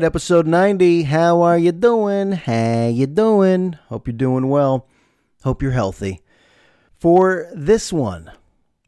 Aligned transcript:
Right, 0.00 0.06
episode 0.06 0.46
90. 0.46 1.02
How 1.02 1.42
are 1.42 1.58
you 1.58 1.72
doing? 1.72 2.32
How 2.32 2.86
you 2.86 3.06
doing? 3.06 3.76
Hope 3.90 4.06
you're 4.06 4.16
doing 4.16 4.48
well. 4.48 4.88
Hope 5.42 5.60
you're 5.60 5.72
healthy. 5.72 6.22
For 6.98 7.50
this 7.54 7.92
one, 7.92 8.30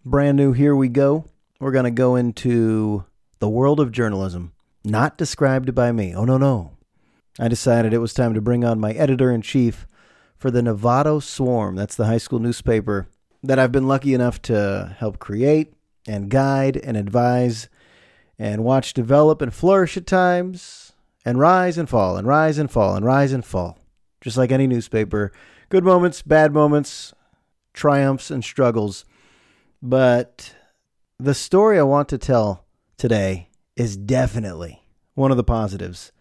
brand 0.06 0.38
new 0.38 0.54
here 0.54 0.74
we 0.74 0.88
go. 0.88 1.26
We're 1.60 1.70
going 1.70 1.84
to 1.84 1.90
go 1.90 2.16
into 2.16 3.04
the 3.40 3.48
world 3.50 3.78
of 3.78 3.92
journalism, 3.92 4.52
not 4.86 5.18
described 5.18 5.74
by 5.74 5.92
me. 5.92 6.14
Oh 6.14 6.24
no, 6.24 6.38
no. 6.38 6.78
I 7.38 7.46
decided 7.48 7.92
it 7.92 7.98
was 7.98 8.14
time 8.14 8.32
to 8.32 8.40
bring 8.40 8.64
on 8.64 8.80
my 8.80 8.92
editor 8.92 9.30
in 9.30 9.42
chief 9.42 9.86
for 10.38 10.50
the 10.50 10.62
Novato 10.62 11.22
Swarm. 11.22 11.76
That's 11.76 11.94
the 11.94 12.06
high 12.06 12.16
school 12.16 12.38
newspaper 12.38 13.06
that 13.42 13.58
I've 13.58 13.70
been 13.70 13.86
lucky 13.86 14.14
enough 14.14 14.40
to 14.42 14.96
help 14.98 15.18
create 15.18 15.74
and 16.08 16.30
guide 16.30 16.78
and 16.78 16.96
advise 16.96 17.68
and 18.38 18.64
watch 18.64 18.94
develop 18.94 19.42
and 19.42 19.52
flourish 19.52 19.98
at 19.98 20.06
times 20.06 20.91
and 21.24 21.38
rise 21.38 21.78
and 21.78 21.88
fall 21.88 22.16
and 22.16 22.26
rise 22.26 22.58
and 22.58 22.70
fall 22.70 22.94
and 22.94 23.04
rise 23.04 23.32
and 23.32 23.44
fall. 23.44 23.78
Just 24.20 24.36
like 24.36 24.52
any 24.52 24.66
newspaper, 24.66 25.32
good 25.68 25.84
moments, 25.84 26.22
bad 26.22 26.52
moments, 26.52 27.12
triumphs 27.72 28.30
and 28.30 28.44
struggles. 28.44 29.04
But 29.82 30.54
the 31.18 31.34
story 31.34 31.78
I 31.78 31.82
want 31.82 32.08
to 32.10 32.18
tell 32.18 32.64
today 32.96 33.48
is 33.76 33.96
definitely 33.96 34.82
one 35.14 35.30
of 35.30 35.36
the 35.36 35.44
positives. 35.44 36.12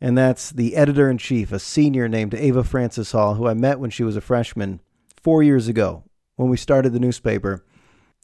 And 0.00 0.18
that's 0.18 0.50
the 0.50 0.76
editor 0.76 1.08
in 1.08 1.18
chief, 1.18 1.52
a 1.52 1.58
senior 1.58 2.08
named 2.08 2.34
Ava 2.34 2.64
Francis 2.64 3.12
Hall, 3.12 3.34
who 3.34 3.46
I 3.46 3.54
met 3.54 3.78
when 3.78 3.90
she 3.90 4.02
was 4.02 4.16
a 4.16 4.20
freshman 4.20 4.80
four 5.16 5.42
years 5.42 5.68
ago 5.68 6.04
when 6.36 6.50
we 6.50 6.56
started 6.56 6.92
the 6.92 7.00
newspaper. 7.00 7.64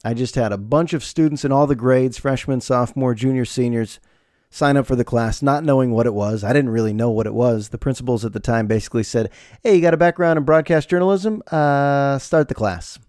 I 0.03 0.13
just 0.13 0.35
had 0.35 0.51
a 0.51 0.57
bunch 0.57 0.93
of 0.93 1.03
students 1.03 1.45
in 1.45 1.51
all 1.51 1.67
the 1.67 1.75
grades 1.75 2.17
freshmen, 2.17 2.61
sophomore, 2.61 3.13
junior, 3.13 3.45
seniors 3.45 3.99
sign 4.49 4.77
up 4.77 4.85
for 4.85 4.95
the 4.95 5.03
class, 5.03 5.41
not 5.41 5.63
knowing 5.63 5.91
what 5.91 6.05
it 6.05 6.13
was. 6.13 6.43
I 6.43 6.53
didn't 6.53 6.71
really 6.71 6.93
know 6.93 7.09
what 7.09 7.27
it 7.27 7.33
was. 7.33 7.69
The 7.69 7.77
principals 7.77 8.25
at 8.25 8.33
the 8.33 8.39
time 8.39 8.67
basically 8.67 9.03
said, 9.03 9.29
Hey, 9.63 9.75
you 9.75 9.81
got 9.81 9.93
a 9.93 9.97
background 9.97 10.37
in 10.37 10.43
broadcast 10.43 10.89
journalism? 10.89 11.43
Uh, 11.51 12.17
start 12.17 12.47
the 12.47 12.55
class. 12.55 12.99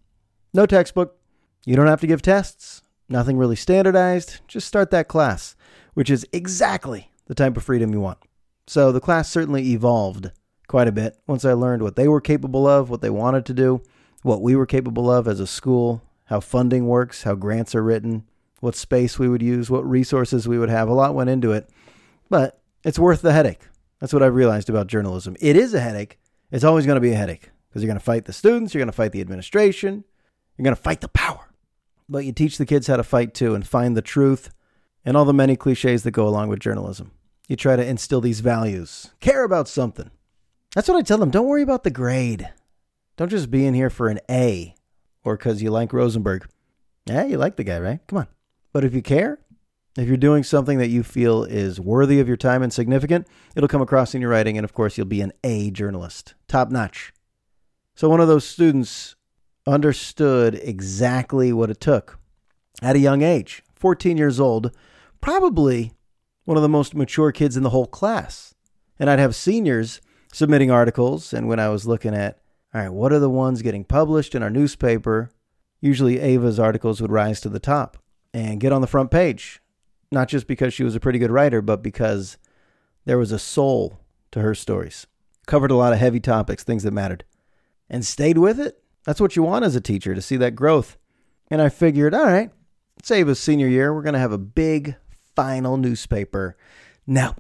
No 0.53 0.67
textbook. 0.67 1.17
You 1.65 1.77
don't 1.77 1.87
have 1.87 2.01
to 2.01 2.07
give 2.07 2.23
tests. 2.23 2.83
Nothing 3.09 3.37
really 3.37 3.57
standardized. 3.57 4.41
Just 4.49 4.69
start 4.69 4.91
that 4.91 5.09
class, 5.09 5.57
which 5.95 6.11
is 6.11 6.27
exactly 6.33 7.11
the 7.27 7.35
type 7.35 7.57
of 7.57 7.65
freedom 7.65 7.93
you 7.93 8.01
want. 8.01 8.19
So 8.67 8.93
the 8.93 9.01
class 9.01 9.29
certainly 9.29 9.73
evolved 9.73 10.31
quite 10.69 10.89
a 10.89 10.93
bit 10.93 11.17
once 11.27 11.45
I 11.45 11.55
learned 11.55 11.83
what 11.83 11.97
they 11.97 12.07
were 12.07 12.21
capable 12.21 12.67
of, 12.67 12.89
what 12.89 13.01
they 13.01 13.11
wanted 13.11 13.45
to 13.47 13.55
do, 13.55 13.83
what 14.23 14.43
we 14.43 14.55
were 14.55 14.67
capable 14.67 15.11
of 15.11 15.27
as 15.27 15.41
a 15.41 15.47
school, 15.47 16.03
how 16.27 16.39
funding 16.39 16.87
works, 16.87 17.25
how 17.25 17.35
grants 17.35 17.75
are 17.75 17.83
written, 17.83 18.25
what 18.61 18.75
space 18.75 19.19
we 19.19 19.29
would 19.29 19.43
use, 19.43 19.69
what 19.69 19.89
resources 19.89 20.47
we 20.47 20.59
would 20.59 20.71
have. 20.71 20.89
A 20.89 20.95
lot 20.95 21.15
went 21.15 21.31
into 21.31 21.53
it, 21.53 21.69
but 22.29 22.63
it's 22.85 22.99
worth 22.99 23.23
the 23.23 23.33
headache. 23.33 23.63
That's 23.99 24.13
what 24.13 24.23
I've 24.23 24.35
realized 24.35 24.71
about 24.71 24.87
journalism. 24.87 25.37
It 25.41 25.57
is 25.57 25.75
a 25.75 25.81
headache. 25.81 26.19
It's 26.51 26.65
always 26.65 26.87
going 26.87 26.97
to 26.97 27.01
be 27.01 27.13
a 27.13 27.17
headache 27.17 27.51
because 27.69 27.83
you're 27.83 27.89
going 27.89 27.99
to 27.99 28.05
fight 28.05 28.25
the 28.25 28.33
students, 28.33 28.75
you're 28.75 28.81
going 28.81 28.91
to 28.91 28.97
fight 28.97 29.13
the 29.13 29.21
administration, 29.21 30.05
you're 30.57 30.65
going 30.65 30.77
to 30.77 30.83
fight 30.83 31.01
the 31.01 31.09
power. 31.09 31.49
But 32.09 32.25
you 32.25 32.33
teach 32.33 32.59
the 32.59 32.67
kids 32.67 32.87
how 32.87 32.97
to 32.97 33.05
fight 33.05 33.35
too 33.35 33.55
and 33.55 33.67
find 33.67 33.97
the 33.97 34.03
truth 34.03 34.51
and 35.05 35.17
all 35.17 35.25
the 35.25 35.33
many 35.33 35.57
cliches 35.57 36.03
that 36.03 36.11
go 36.11 36.27
along 36.27 36.49
with 36.49 36.61
journalism. 36.61 37.13
You 37.49 37.57
try 37.57 37.77
to 37.77 37.87
instill 37.87 38.21
these 38.21 38.41
values, 38.41 39.11
care 39.21 39.45
about 39.45 39.69
something. 39.69 40.11
That's 40.75 40.89
what 40.89 40.97
I 40.97 41.03
tell 41.03 41.19
them. 41.19 41.31
Don't 41.31 41.47
worry 41.47 41.63
about 41.63 41.85
the 41.85 41.91
grade. 41.91 42.49
Don't 43.17 43.29
just 43.29 43.51
be 43.51 43.67
in 43.67 43.75
here 43.75 43.91
for 43.91 44.09
an 44.09 44.21
A 44.31 44.75
or 45.25 45.37
because 45.37 45.63
you 45.63 45.71
like 45.71 45.93
Rosenberg. 45.93 46.49
Yeah, 47.07 47.25
you 47.25 47.39
like 47.39 47.57
the 47.57 47.65
guy, 47.65 47.79
right? 47.79 48.01
Come 48.07 48.19
on. 48.19 48.29
But 48.73 48.85
if 48.85 48.95
you 48.95 49.03
care, 49.03 49.41
if 49.99 50.07
you're 50.07 50.17
doing 50.17 50.45
something 50.45 50.79
that 50.79 50.89
you 50.89 51.03
feel 51.03 51.43
is 51.43 51.81
worthy 51.81 52.21
of 52.21 52.29
your 52.29 52.37
time 52.37 52.63
and 52.63 52.73
significant, 52.73 53.27
it'll 53.57 53.69
come 53.69 53.83
across 53.83 54.15
in 54.15 54.21
your 54.21 54.31
writing. 54.31 54.57
And 54.57 54.65
of 54.65 54.73
course, 54.73 54.97
you'll 54.97 55.07
be 55.07 55.21
an 55.21 55.33
A 55.43 55.71
journalist, 55.71 56.35
top 56.47 56.71
notch. 56.71 57.13
So 57.97 58.09
one 58.09 58.21
of 58.21 58.29
those 58.29 58.47
students 58.47 59.17
understood 59.67 60.55
exactly 60.63 61.53
what 61.53 61.71
it 61.71 61.81
took 61.81 62.19
at 62.83 62.97
a 62.97 63.01
young 63.01 63.23
age, 63.23 63.63
14 63.75 64.17
years 64.17 64.39
old, 64.39 64.75
probably 65.21 65.93
one 66.45 66.57
of 66.57 66.63
the 66.63 66.69
most 66.69 66.95
mature 66.95 67.33
kids 67.33 67.57
in 67.57 67.63
the 67.63 67.71
whole 67.71 67.87
class. 67.87 68.55
And 68.99 69.11
I'd 69.11 69.19
have 69.19 69.35
seniors 69.35 70.01
submitting 70.33 70.71
articles. 70.71 71.33
And 71.33 71.49
when 71.49 71.59
I 71.59 71.69
was 71.69 71.87
looking 71.87 72.15
at 72.15 72.41
all 72.73 72.81
right, 72.81 72.93
what 72.93 73.13
are 73.13 73.19
the 73.19 73.29
ones 73.29 73.63
getting 73.63 73.85
published 73.85 74.37
in 74.37 74.43
our 74.45 74.51
newspaper? 74.51 75.31
Usually 75.81 76.21
Ava's 76.21 76.61
articles 76.61 77.03
would 77.03 77.11
rise 77.11 77.41
to 77.41 77.49
the 77.49 77.59
top 77.59 77.99
and 78.33 78.61
get 78.61 78.73
on 78.73 78.81
the 78.81 78.87
front 78.87 79.11
page. 79.11 79.61
Not 80.13 80.29
just 80.29 80.47
because 80.47 80.75
she 80.75 80.85
was 80.85 80.97
a 80.97 81.01
pretty 81.01 81.19
good 81.19 81.31
writer, 81.31 81.63
but 81.63 81.83
because 81.83 82.37
there 83.05 83.19
was 83.19 83.33
a 83.33 83.39
soul 83.39 84.01
to 84.33 84.41
her 84.41 84.55
stories. 84.55 85.07
Covered 85.47 85.71
a 85.71 85.77
lot 85.77 85.93
of 85.93 85.99
heavy 85.99 86.21
topics, 86.21 86.65
things 86.65 86.83
that 86.83 86.93
mattered, 86.93 87.25
and 87.89 88.05
stayed 88.05 88.39
with 88.39 88.59
it. 88.61 88.83
That's 89.05 89.21
what 89.21 89.37
you 89.37 89.43
want 89.43 89.65
as 89.65 89.77
a 89.77 89.81
teacher 89.81 90.15
to 90.15 90.23
see 90.23 90.37
that 90.37 90.57
growth. 90.57 90.97
And 91.51 91.63
I 91.63 91.69
figured, 91.69 92.15
all 92.15 92.25
right, 92.25 92.51
it's 92.99 93.11
Ava's 93.11 93.41
senior 93.41 93.69
year. 93.69 93.95
We're 93.95 94.03
going 94.03 94.15
to 94.15 94.21
have 94.21 94.33
a 94.33 94.39
big 94.39 94.97
final 95.35 95.77
newspaper. 95.77 96.57
No, 97.07 97.35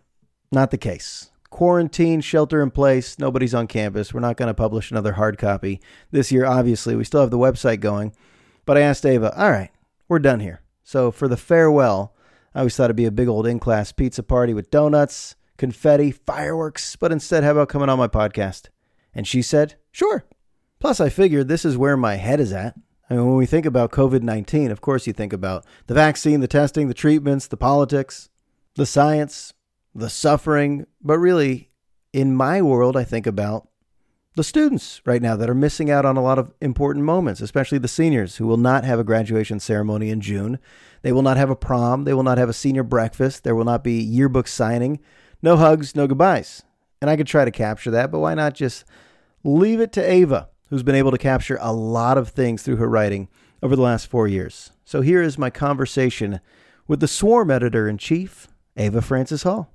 not 0.51 0.71
the 0.71 0.79
case 0.79 1.31
quarantine, 1.51 2.21
shelter 2.21 2.63
in 2.63 2.71
place, 2.71 3.19
nobody's 3.19 3.55
on 3.55 3.67
campus. 3.67 4.15
We're 4.15 4.21
not 4.21 4.37
going 4.37 4.49
to 4.49 4.55
publish 4.55 4.91
another 4.91 5.13
hard 5.13 5.37
copy 5.37 5.81
this 6.11 6.33
year, 6.33 6.47
obviously. 6.47 6.97
We 6.97 7.05
still 7.05 7.21
have 7.21 7.31
the 7.31 7.39
website 7.39 7.81
going. 7.81 8.15
But 8.65 8.79
I 8.79 8.83
asked 8.83 9.05
Ava, 9.05 9.37
all 9.37 9.51
right, 9.51 9.71
we're 10.09 10.21
done 10.21 10.41
here. 10.41 10.63
So 10.91 11.13
for 11.13 11.29
the 11.29 11.37
farewell, 11.37 12.17
I 12.53 12.59
always 12.59 12.75
thought 12.75 12.87
it'd 12.87 12.97
be 12.97 13.05
a 13.05 13.13
big 13.13 13.29
old 13.29 13.47
in 13.47 13.61
class 13.61 13.93
pizza 13.93 14.25
party 14.25 14.53
with 14.53 14.73
donuts, 14.73 15.37
confetti, 15.57 16.11
fireworks. 16.11 16.97
But 16.97 17.13
instead, 17.13 17.45
how 17.45 17.53
about 17.53 17.69
coming 17.69 17.89
on 17.89 17.97
my 17.97 18.09
podcast? 18.09 18.71
And 19.15 19.25
she 19.25 19.41
said, 19.41 19.77
sure. 19.93 20.25
Plus, 20.81 20.99
I 21.01 21.09
figured 21.09 21.47
this 21.47 21.65
is 21.65 21.79
where 21.79 21.97
my 21.97 22.17
head 22.17 22.41
is 22.41 22.53
at. 22.53 22.75
I 23.09 23.15
mean, 23.15 23.25
when 23.25 23.37
we 23.37 23.47
think 23.47 23.67
about 23.67 23.93
COVID 23.93 24.23
19, 24.23 24.73
of 24.73 24.81
course, 24.81 25.07
you 25.07 25.13
think 25.13 25.33
about 25.33 25.65
the 25.87 25.95
vaccine, 25.95 26.41
the 26.41 26.49
testing, 26.49 26.89
the 26.89 26.93
treatments, 26.93 27.47
the 27.47 27.57
politics, 27.57 28.29
the 28.75 28.85
science, 28.85 29.55
the 29.95 30.11
suffering, 30.11 30.89
but 31.01 31.21
really, 31.21 31.71
in 32.13 32.35
my 32.35 32.61
world, 32.63 32.97
I 32.97 33.05
think 33.05 33.29
about 33.29 33.69
the 34.37 34.45
students 34.45 35.01
right 35.05 35.21
now 35.21 35.37
that 35.37 35.51
are 35.51 35.55
missing 35.55 35.91
out 35.91 36.05
on 36.05 36.17
a 36.17 36.23
lot 36.23 36.39
of 36.39 36.53
important 36.61 37.05
moments, 37.05 37.41
especially 37.41 37.79
the 37.79 37.89
seniors 37.89 38.37
who 38.37 38.47
will 38.47 38.57
not 38.57 38.85
have 38.85 38.99
a 38.99 39.05
graduation 39.05 39.59
ceremony 39.59 40.11
in 40.11 40.21
June. 40.21 40.59
They 41.03 41.13
will 41.13 41.23
not 41.23 41.37
have 41.37 41.51
a 41.51 41.57
prom. 41.57 42.05
They 42.05 42.15
will 42.15 42.23
not 42.23 42.39
have 42.39 42.49
a 42.49 42.55
senior 42.55 42.83
breakfast. 42.83 43.43
There 43.43 43.55
will 43.55 43.65
not 43.65 43.83
be 43.83 44.01
yearbook 44.01 44.47
signing. 44.47 45.01
No 45.43 45.57
hugs, 45.57 45.97
no 45.97 46.07
goodbyes. 46.07 46.63
And 47.01 47.11
I 47.11 47.17
could 47.17 47.27
try 47.27 47.45
to 47.45 47.51
capture 47.51 47.91
that, 47.91 48.11
but 48.11 48.21
why 48.21 48.35
not 48.35 48.55
just 48.55 48.85
leave 49.43 49.81
it 49.81 49.93
to 49.93 50.11
Ava, 50.11 50.51
who's 50.69 50.83
been 50.83 50.95
able 50.95 51.11
to 51.11 51.19
capture 51.19 51.59
a 51.61 51.73
lot 51.73 52.19
of 52.19 52.29
things 52.29 52.63
through 52.63 52.77
her 52.77 52.89
writing 52.89 53.29
over 53.63 53.75
the 53.75 53.83
last 53.83 54.07
four 54.07 54.29
years? 54.29 54.71
So 54.85 55.01
here 55.01 55.23
is 55.23 55.39
my 55.39 55.51
conversation 55.51 56.41
with 56.87 57.01
the 57.01 57.09
Swarm 57.09 57.51
editor 57.51 57.89
in 57.89 57.99
chief, 57.99 58.49
Ava 58.77 59.01
Frances 59.01 59.43
Hall 59.43 59.73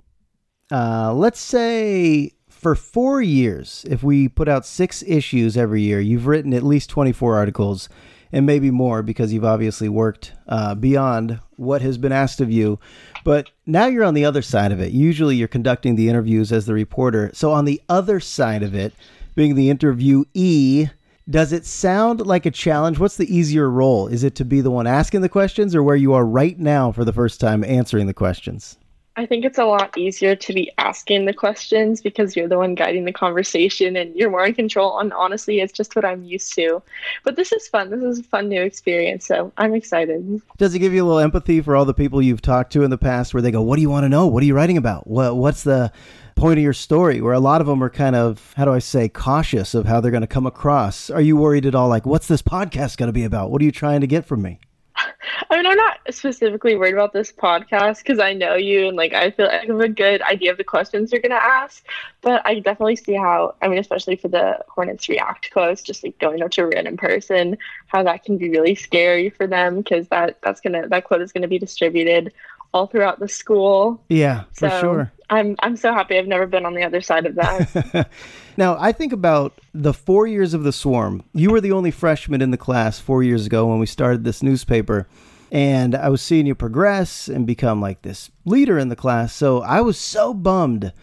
uh, 0.72 1.14
let's 1.14 1.40
say 1.40 2.32
for 2.66 2.74
four 2.74 3.22
years, 3.22 3.86
if 3.88 4.02
we 4.02 4.28
put 4.28 4.48
out 4.48 4.66
six 4.66 5.04
issues 5.04 5.56
every 5.56 5.84
year, 5.84 6.00
you've 6.00 6.26
written 6.26 6.52
at 6.52 6.64
least 6.64 6.90
24 6.90 7.36
articles 7.36 7.90
and 8.32 8.44
maybe 8.44 8.72
more 8.72 9.04
because 9.04 9.32
you've 9.32 9.46
obviously 9.46 9.88
worked 9.88 10.34
uh, 10.48 10.74
beyond 10.74 11.40
what 11.58 11.84
has 11.84 12.00
been 12.00 12.12
asked 12.12 12.42
of 12.42 12.50
you. 12.50 12.80
But 13.24 13.52
now 13.68 13.86
you're 13.86 14.04
on 14.04 14.16
the 14.16 14.26
other 14.26 14.42
side 14.42 14.72
of 14.72 14.80
it. 14.80 14.94
Usually 14.94 15.36
you're 15.36 15.48
conducting 15.48 15.96
the 15.96 16.10
interviews 16.10 16.52
as 16.52 16.66
the 16.66 16.74
reporter. 16.74 17.30
So, 17.36 17.52
on 17.52 17.66
the 17.66 17.80
other 17.88 18.20
side 18.20 18.64
of 18.64 18.74
it, 18.74 18.96
being 19.36 19.54
the 19.54 19.72
interviewee, 19.72 20.90
does 21.30 21.54
it 21.54 21.68
sound 21.68 22.26
like 22.26 22.48
a 22.48 22.52
challenge? 22.52 22.98
What's 22.98 23.18
the 23.18 23.32
easier 23.32 23.70
role? 23.70 24.08
Is 24.08 24.24
it 24.24 24.34
to 24.38 24.44
be 24.44 24.62
the 24.62 24.72
one 24.72 24.88
asking 24.88 25.22
the 25.22 25.30
questions 25.30 25.76
or 25.76 25.84
where 25.84 25.96
you 25.96 26.14
are 26.14 26.26
right 26.26 26.58
now 26.58 26.92
for 26.92 27.06
the 27.06 27.14
first 27.14 27.40
time 27.40 27.64
answering 27.64 28.08
the 28.08 28.14
questions? 28.16 28.80
I 29.18 29.26
think 29.26 29.46
it's 29.46 29.58
a 29.58 29.64
lot 29.64 29.98
easier 29.98 30.36
to 30.36 30.54
be 30.54 30.72
asking 30.78 31.26
the 31.26 31.34
questions 31.34 32.02
because 32.02 32.36
you're 32.36 32.50
the 32.50 32.58
one 32.58 32.76
guiding 32.76 33.06
the 33.06 33.14
conversation 33.14 33.96
and 33.96 34.14
you're 34.14 34.30
more 34.30 34.46
in 34.46 34.54
control. 34.54 35.00
And 35.00 35.14
honestly, 35.14 35.62
it's 35.62 35.72
just 35.72 35.96
what 35.96 36.04
I'm 36.04 36.24
used 36.26 36.54
to. 36.56 36.82
But 37.24 37.38
this 37.38 37.54
is 37.54 37.66
fun. 37.68 37.92
This 37.92 38.04
is 38.04 38.20
a 38.20 38.24
fun 38.24 38.50
new 38.50 38.62
experience. 38.62 39.26
So 39.26 39.54
I'm 39.58 39.74
excited. 39.74 40.42
Does 40.58 40.76
it 40.76 40.80
give 40.80 40.94
you 40.94 41.04
a 41.04 41.08
little 41.08 41.20
empathy 41.20 41.62
for 41.62 41.78
all 41.78 41.86
the 41.86 41.94
people 41.94 42.22
you've 42.22 42.42
talked 42.42 42.74
to 42.74 42.84
in 42.84 42.90
the 42.90 42.98
past 42.98 43.34
where 43.34 43.42
they 43.42 43.52
go, 43.52 43.62
What 43.62 43.78
do 43.78 43.82
you 43.82 43.90
want 43.90 44.04
to 44.04 44.10
know? 44.10 44.28
What 44.28 44.44
are 44.44 44.46
you 44.46 44.56
writing 44.56 44.78
about? 44.78 45.08
What, 45.08 45.38
what's 45.38 45.64
the 45.64 45.94
point 46.36 46.60
of 46.60 46.64
your 46.64 46.74
story? 46.74 47.22
Where 47.22 47.34
a 47.34 47.40
lot 47.40 47.62
of 47.62 47.68
them 47.68 47.82
are 47.82 47.90
kind 47.90 48.18
of, 48.18 48.54
how 48.58 48.66
do 48.66 48.74
I 48.74 48.80
say, 48.80 49.08
cautious 49.08 49.74
of 49.74 49.86
how 49.86 50.02
they're 50.02 50.12
going 50.12 50.22
to 50.22 50.28
come 50.28 50.46
across. 50.46 51.10
Are 51.10 51.22
you 51.22 51.38
worried 51.38 51.66
at 51.66 51.74
all? 51.74 51.88
Like, 51.88 52.06
what's 52.06 52.28
this 52.28 52.42
podcast 52.42 52.98
going 52.98 53.08
to 53.08 53.14
be 53.14 53.24
about? 53.24 53.50
What 53.50 53.62
are 53.62 53.66
you 53.66 53.72
trying 53.72 54.02
to 54.02 54.08
get 54.08 54.26
from 54.26 54.42
me? 54.42 54.60
I 55.50 55.58
mean, 55.58 55.66
I'm 55.66 55.78
not 55.78 56.00
specifically 56.12 56.76
worried 56.76 56.94
about 56.94 57.14
this 57.14 57.32
podcast 57.32 58.00
because 58.00 58.20
I 58.20 58.34
know 58.34 58.56
you 58.56 58.88
and 58.88 58.98
like 58.98 59.14
I 59.14 59.32
feel 59.32 59.48
like 59.48 59.64
I 59.64 59.66
have 59.66 59.80
a 59.80 59.90
good 59.90 60.22
idea 60.22 60.52
of 60.52 60.58
the 60.58 60.64
questions 60.64 61.12
you're 61.12 61.22
gonna 61.22 61.36
ask. 61.36 61.86
But 62.22 62.42
I 62.46 62.60
definitely 62.60 62.96
see 62.96 63.14
how 63.14 63.56
I 63.62 63.68
mean, 63.68 63.80
especially 63.80 64.16
for 64.16 64.28
the 64.28 64.60
Hornets 64.68 65.08
React 65.10 65.52
quotes, 65.52 65.82
just 65.82 66.04
like 66.04 66.18
going 66.20 66.42
up 66.42 66.52
to 66.52 66.64
a 66.64 66.68
random 66.68 66.98
person, 66.98 67.58
how 67.88 68.04
that 68.04 68.24
can 68.24 68.38
be 68.38 68.50
really 68.50 68.76
scary 68.76 69.30
for 69.30 69.48
them 69.48 69.78
because 69.78 70.08
that 70.10 70.40
that's 70.42 70.62
gonna 70.62 70.88
that 70.88 71.04
quote 71.04 71.22
is 71.22 71.32
gonna 71.32 71.48
be 71.48 71.60
distributed 71.60 72.34
all 72.76 72.88
throughout 72.88 73.20
the 73.20 73.28
school. 73.30 74.04
Yeah, 74.10 74.44
for 74.52 74.70
So 74.70 74.80
sure. 74.82 75.12
I'm 75.30 75.56
I'm 75.60 75.78
so 75.78 75.94
happy 75.94 76.18
I've 76.18 76.28
never 76.28 76.46
been 76.46 76.66
on 76.66 76.76
the 76.76 76.84
other 76.84 77.02
side 77.02 77.26
of 77.26 77.36
that. 77.36 78.10
Now, 78.58 78.78
I 78.80 78.94
think 78.94 79.12
about 79.12 79.60
the 79.74 79.94
four 79.94 80.28
years 80.28 80.54
of 80.54 80.64
the 80.64 80.72
swarm. 80.72 81.26
You 81.34 81.52
were 81.52 81.60
the 81.60 81.74
only 81.74 81.92
freshman 81.92 82.42
in 82.42 82.52
the 82.52 82.58
class 82.58 83.02
four 83.02 83.22
years 83.22 83.46
ago 83.46 83.68
when 83.68 83.80
we 83.80 83.86
started 83.86 84.24
this 84.24 84.42
newspaper. 84.42 85.10
And 85.52 85.94
I 85.94 86.08
was 86.08 86.22
seeing 86.22 86.46
you 86.48 86.56
progress 86.56 87.28
and 87.28 87.46
become 87.46 87.82
like 87.82 88.04
this 88.04 88.32
leader 88.46 88.80
in 88.80 88.88
the 88.88 88.96
class. 88.96 89.34
So 89.34 89.62
I 89.62 89.82
was 89.82 89.98
so 89.98 90.34
bummed 90.34 90.94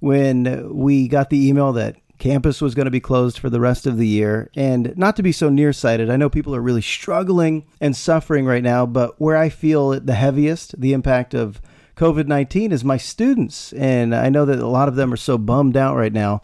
when 0.00 0.74
we 0.74 1.08
got 1.08 1.30
the 1.30 1.48
email 1.48 1.72
that 1.72 1.96
campus 2.18 2.60
was 2.60 2.74
going 2.74 2.86
to 2.86 2.90
be 2.90 3.00
closed 3.00 3.38
for 3.38 3.48
the 3.48 3.60
rest 3.60 3.86
of 3.86 3.96
the 3.96 4.06
year. 4.06 4.50
And 4.56 4.96
not 4.96 5.16
to 5.16 5.22
be 5.22 5.32
so 5.32 5.48
nearsighted, 5.48 6.10
I 6.10 6.16
know 6.16 6.28
people 6.28 6.54
are 6.54 6.60
really 6.60 6.82
struggling 6.82 7.66
and 7.80 7.96
suffering 7.96 8.44
right 8.44 8.62
now, 8.62 8.86
but 8.86 9.20
where 9.20 9.36
I 9.36 9.48
feel 9.48 9.92
it 9.92 10.06
the 10.06 10.14
heaviest, 10.14 10.80
the 10.80 10.92
impact 10.92 11.34
of 11.34 11.60
COVID 11.96 12.26
19 12.26 12.72
is 12.72 12.84
my 12.84 12.96
students. 12.96 13.72
And 13.72 14.14
I 14.14 14.28
know 14.28 14.44
that 14.44 14.58
a 14.58 14.66
lot 14.66 14.88
of 14.88 14.96
them 14.96 15.12
are 15.12 15.16
so 15.16 15.38
bummed 15.38 15.76
out 15.76 15.96
right 15.96 16.12
now. 16.12 16.42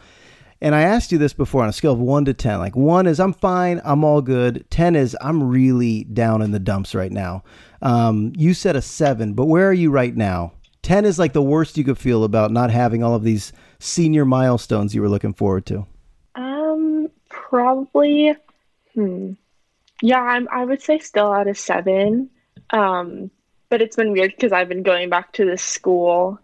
And 0.61 0.75
I 0.75 0.83
asked 0.83 1.13
you 1.13 1.19
this 1.19 1.35
before 1.35 1.63
on 1.63 1.69
a 1.69 1.75
scale 1.75 1.93
of 1.93 1.99
one 1.99 2.25
to 2.25 2.33
10. 2.33 2.59
Like, 2.59 2.75
one 2.75 3.07
is 3.07 3.21
I'm 3.21 3.35
fine, 3.35 3.83
I'm 3.85 4.03
all 4.03 4.23
good. 4.23 4.65
10 4.71 4.97
is 4.97 5.17
I'm 5.21 5.43
really 5.51 6.05
down 6.05 6.41
in 6.41 6.53
the 6.53 6.59
dumps 6.59 6.95
right 6.95 7.13
now. 7.13 7.45
Um, 7.83 8.33
you 8.35 8.55
said 8.55 8.75
a 8.75 8.81
seven, 8.81 9.35
but 9.35 9.45
where 9.45 9.69
are 9.69 9.75
you 9.75 9.91
right 9.91 10.17
now? 10.17 10.55
10 10.85 11.05
is 11.05 11.19
like 11.19 11.33
the 11.33 11.43
worst 11.43 11.77
you 11.77 11.85
could 11.85 11.99
feel 11.99 12.25
about 12.25 12.51
not 12.51 12.71
having 12.71 13.03
all 13.03 13.15
of 13.15 13.25
these 13.25 13.53
senior 13.85 14.25
milestones 14.25 14.95
you 14.95 15.03
were 15.03 15.09
looking 15.09 15.35
forward 15.35 15.67
to. 15.67 15.87
um, 16.35 17.11
probably. 17.29 18.35
Hmm. 18.95 19.33
Yeah, 20.03 20.21
I'm. 20.21 20.49
I 20.51 20.65
would 20.65 20.83
say 20.83 20.99
still 20.99 21.33
out 21.33 21.49
of 21.49 21.59
seven. 21.59 22.31
Um, 22.71 23.31
but 23.69 23.83
it's 23.83 23.97
been 23.97 24.13
weird 24.13 24.33
because 24.35 24.53
I've 24.53 24.69
been 24.69 24.83
going 24.83 25.09
back 25.11 25.33
to 25.35 25.45
this 25.45 25.63
school, 25.63 26.39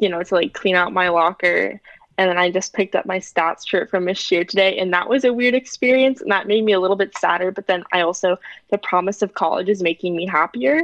you 0.00 0.08
know, 0.08 0.22
to 0.22 0.34
like 0.34 0.54
clean 0.54 0.76
out 0.76 0.92
my 0.92 1.08
locker. 1.08 1.80
And 2.16 2.30
then 2.30 2.38
I 2.38 2.50
just 2.50 2.72
picked 2.72 2.94
up 2.94 3.06
my 3.06 3.18
stats 3.18 3.66
shirt 3.66 3.90
from 3.90 4.04
Miss 4.04 4.18
Shear 4.18 4.44
today, 4.44 4.78
and 4.78 4.92
that 4.92 5.08
was 5.08 5.24
a 5.24 5.32
weird 5.32 5.54
experience, 5.54 6.20
and 6.20 6.30
that 6.30 6.46
made 6.46 6.64
me 6.64 6.72
a 6.72 6.78
little 6.78 6.96
bit 6.96 7.16
sadder. 7.18 7.50
But 7.50 7.66
then 7.66 7.82
I 7.92 8.02
also, 8.02 8.38
the 8.70 8.78
promise 8.78 9.20
of 9.20 9.34
college 9.34 9.68
is 9.68 9.82
making 9.82 10.14
me 10.14 10.26
happier. 10.26 10.82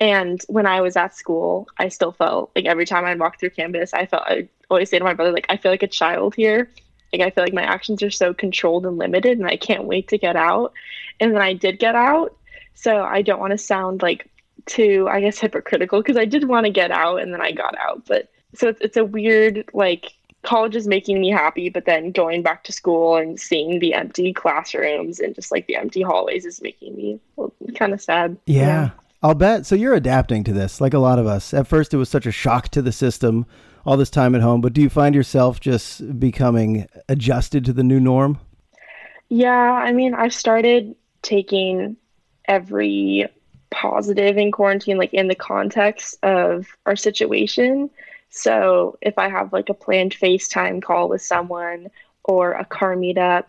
And 0.00 0.42
when 0.48 0.64
I 0.64 0.80
was 0.80 0.96
at 0.96 1.14
school, 1.14 1.68
I 1.76 1.88
still 1.88 2.12
felt 2.12 2.50
like 2.56 2.64
every 2.64 2.86
time 2.86 3.04
I 3.04 3.14
walked 3.14 3.40
through 3.40 3.50
campus, 3.50 3.92
I 3.92 4.06
felt 4.06 4.22
I 4.24 4.48
always 4.70 4.90
say 4.90 4.98
to 4.98 5.04
my 5.04 5.14
brother, 5.14 5.32
like, 5.32 5.46
I 5.48 5.56
feel 5.56 5.72
like 5.72 5.82
a 5.82 5.88
child 5.88 6.34
here. 6.34 6.70
Like, 7.12 7.22
I 7.22 7.30
feel 7.30 7.44
like 7.44 7.52
my 7.52 7.62
actions 7.62 8.02
are 8.02 8.10
so 8.10 8.32
controlled 8.32 8.86
and 8.86 8.96
limited, 8.96 9.38
and 9.38 9.48
I 9.48 9.56
can't 9.56 9.84
wait 9.84 10.08
to 10.08 10.18
get 10.18 10.36
out. 10.36 10.72
And 11.18 11.34
then 11.34 11.42
I 11.42 11.52
did 11.52 11.78
get 11.78 11.94
out. 11.94 12.36
So 12.74 13.02
I 13.02 13.20
don't 13.22 13.40
want 13.40 13.50
to 13.50 13.58
sound 13.58 14.00
like 14.00 14.30
too, 14.66 15.08
I 15.10 15.20
guess, 15.20 15.38
hypocritical 15.38 16.00
because 16.00 16.16
I 16.16 16.24
did 16.24 16.44
want 16.44 16.66
to 16.66 16.72
get 16.72 16.90
out 16.90 17.16
and 17.16 17.32
then 17.32 17.40
I 17.40 17.52
got 17.52 17.76
out. 17.78 18.06
But 18.06 18.30
so 18.54 18.68
it's, 18.68 18.80
it's 18.80 18.96
a 18.96 19.04
weird, 19.04 19.68
like, 19.74 20.12
college 20.42 20.76
is 20.76 20.86
making 20.86 21.20
me 21.20 21.30
happy, 21.30 21.68
but 21.68 21.84
then 21.84 22.12
going 22.12 22.42
back 22.42 22.64
to 22.64 22.72
school 22.72 23.16
and 23.16 23.38
seeing 23.38 23.78
the 23.78 23.92
empty 23.92 24.32
classrooms 24.32 25.18
and 25.18 25.34
just 25.34 25.52
like 25.52 25.66
the 25.66 25.76
empty 25.76 26.00
hallways 26.00 26.46
is 26.46 26.62
making 26.62 26.96
me 26.96 27.20
kind 27.74 27.92
of 27.92 28.00
sad. 28.00 28.36
Yeah. 28.46 28.90
I'll 29.22 29.34
bet. 29.34 29.66
So 29.66 29.74
you're 29.74 29.94
adapting 29.94 30.44
to 30.44 30.52
this, 30.52 30.80
like 30.80 30.94
a 30.94 30.98
lot 30.98 31.18
of 31.18 31.26
us. 31.26 31.52
At 31.52 31.66
first, 31.66 31.92
it 31.92 31.98
was 31.98 32.08
such 32.08 32.24
a 32.24 32.32
shock 32.32 32.70
to 32.70 32.80
the 32.80 32.92
system, 32.92 33.44
all 33.84 33.96
this 33.96 34.10
time 34.10 34.34
at 34.34 34.40
home. 34.40 34.60
But 34.60 34.72
do 34.72 34.80
you 34.80 34.88
find 34.88 35.14
yourself 35.14 35.60
just 35.60 36.18
becoming 36.18 36.86
adjusted 37.08 37.64
to 37.66 37.72
the 37.72 37.82
new 37.82 38.00
norm? 38.00 38.38
Yeah, 39.28 39.72
I 39.72 39.92
mean, 39.92 40.14
I've 40.14 40.34
started 40.34 40.94
taking 41.22 41.96
every 42.46 43.28
positive 43.70 44.36
in 44.36 44.50
quarantine, 44.50 44.98
like 44.98 45.14
in 45.14 45.28
the 45.28 45.34
context 45.34 46.18
of 46.22 46.66
our 46.86 46.96
situation. 46.96 47.90
So 48.30 48.98
if 49.00 49.18
I 49.18 49.28
have 49.28 49.52
like 49.52 49.68
a 49.68 49.74
planned 49.74 50.14
FaceTime 50.14 50.82
call 50.82 51.08
with 51.08 51.22
someone 51.22 51.88
or 52.24 52.52
a 52.52 52.64
car 52.64 52.96
meetup 52.96 53.44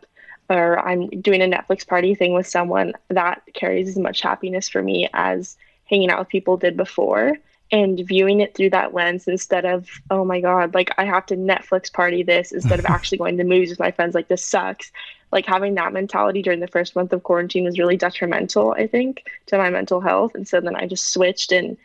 or 0.49 0.79
I'm 0.79 1.07
doing 1.21 1.41
a 1.41 1.45
Netflix 1.45 1.87
party 1.87 2.13
thing 2.13 2.33
with 2.33 2.45
someone, 2.45 2.93
that 3.09 3.41
carries 3.53 3.87
as 3.87 3.97
much 3.97 4.21
happiness 4.21 4.67
for 4.67 4.81
me 4.81 5.07
as 5.13 5.55
hanging 5.85 6.09
out 6.09 6.19
with 6.19 6.29
people 6.29 6.57
did 6.57 6.75
before. 6.75 7.37
And 7.71 7.99
viewing 8.05 8.41
it 8.41 8.53
through 8.53 8.71
that 8.71 8.93
lens 8.93 9.27
instead 9.27 9.65
of, 9.65 9.89
oh 10.09 10.25
my 10.25 10.41
God, 10.41 10.73
like 10.73 10.91
I 10.97 11.05
have 11.05 11.25
to 11.27 11.37
Netflix 11.37 11.91
party 11.91 12.21
this 12.21 12.51
instead 12.51 12.79
of 12.79 12.85
actually 12.89 13.17
going 13.17 13.37
to 13.37 13.43
movies 13.45 13.69
with 13.69 13.79
my 13.79 13.91
friends, 13.91 14.13
like 14.13 14.27
this 14.27 14.43
sucks. 14.43 14.91
Like 15.31 15.45
having 15.45 15.75
that 15.75 15.93
mentality 15.93 16.41
during 16.41 16.59
the 16.59 16.67
first 16.67 16.95
month 16.95 17.13
of 17.13 17.23
quarantine 17.23 17.63
was 17.63 17.79
really 17.79 17.95
detrimental, 17.95 18.73
I 18.73 18.87
think, 18.87 19.25
to 19.45 19.57
my 19.57 19.69
mental 19.69 20.01
health. 20.01 20.35
And 20.35 20.45
so 20.45 20.59
then 20.59 20.75
I 20.75 20.85
just 20.85 21.13
switched 21.13 21.53
and 21.53 21.77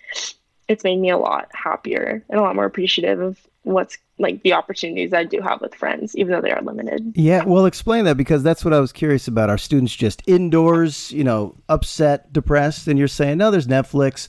it's 0.69 0.83
made 0.83 0.99
me 0.99 1.11
a 1.11 1.19
lot 1.19 1.49
happier 1.55 2.25
and 2.29 2.41
a 2.41 2.43
lot 2.43 2.57
more 2.57 2.65
appreciative 2.65 3.21
of 3.21 3.39
what's 3.63 3.99
like 4.19 4.43
the 4.43 4.53
opportunities 4.53 5.13
I 5.13 5.25
do 5.25 5.41
have 5.41 5.61
with 5.61 5.75
friends, 5.75 6.17
even 6.17 6.33
though 6.33 6.41
they 6.41 6.51
are 6.51 6.63
limited. 6.63 7.13
Yeah, 7.15 7.45
well, 7.45 7.67
explain 7.67 8.05
that 8.07 8.17
because 8.17 8.43
that's 8.43 8.65
what 8.65 8.73
I 8.73 8.81
was 8.81 8.93
curious 8.93 9.29
about. 9.29 9.51
Are 9.51 9.59
students 9.59 9.95
just 9.95 10.23
indoors, 10.27 11.13
you 11.13 11.25
know, 11.25 11.57
upset, 11.69 12.33
depressed, 12.33 12.89
and 12.89 12.99
you're 12.99 13.09
saying, 13.09 13.39
no, 13.39 13.51
there's 13.51 13.67
Netflix, 13.67 14.29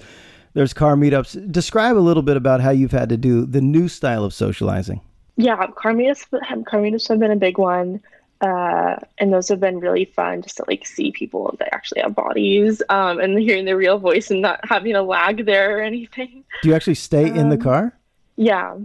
there's 0.57 0.73
car 0.73 0.95
meetups. 0.95 1.51
Describe 1.51 1.95
a 1.95 1.99
little 1.99 2.23
bit 2.23 2.35
about 2.35 2.61
how 2.61 2.71
you've 2.71 2.91
had 2.91 3.09
to 3.09 3.17
do 3.17 3.45
the 3.45 3.61
new 3.61 3.87
style 3.87 4.23
of 4.23 4.33
socializing. 4.33 5.01
Yeah, 5.37 5.55
car 5.67 5.93
meetups, 5.93 6.25
car 6.65 6.79
meetups 6.81 7.07
have 7.09 7.19
been 7.19 7.31
a 7.31 7.35
big 7.35 7.57
one. 7.59 8.01
Uh, 8.41 8.95
and 9.17 9.33
those 9.33 9.47
have 9.49 9.59
been 9.59 9.79
really 9.79 10.05
fun 10.05 10.41
just 10.43 10.57
to 10.57 10.63
like 10.67 10.85
see 10.85 11.11
people 11.11 11.55
that 11.59 11.73
actually 11.73 12.01
have 12.01 12.13
bodies 12.13 12.83
um, 12.89 13.19
and 13.19 13.39
hearing 13.39 13.65
their 13.65 13.77
real 13.77 13.97
voice 13.97 14.29
and 14.29 14.41
not 14.43 14.59
having 14.63 14.95
a 14.95 15.01
lag 15.01 15.45
there 15.45 15.77
or 15.77 15.81
anything. 15.81 16.43
Do 16.61 16.69
you 16.69 16.75
actually 16.75 16.95
stay 16.95 17.25
in 17.27 17.49
the 17.49 17.55
Um, 17.55 17.61
car? 17.61 17.97
Yeah, 18.35 18.77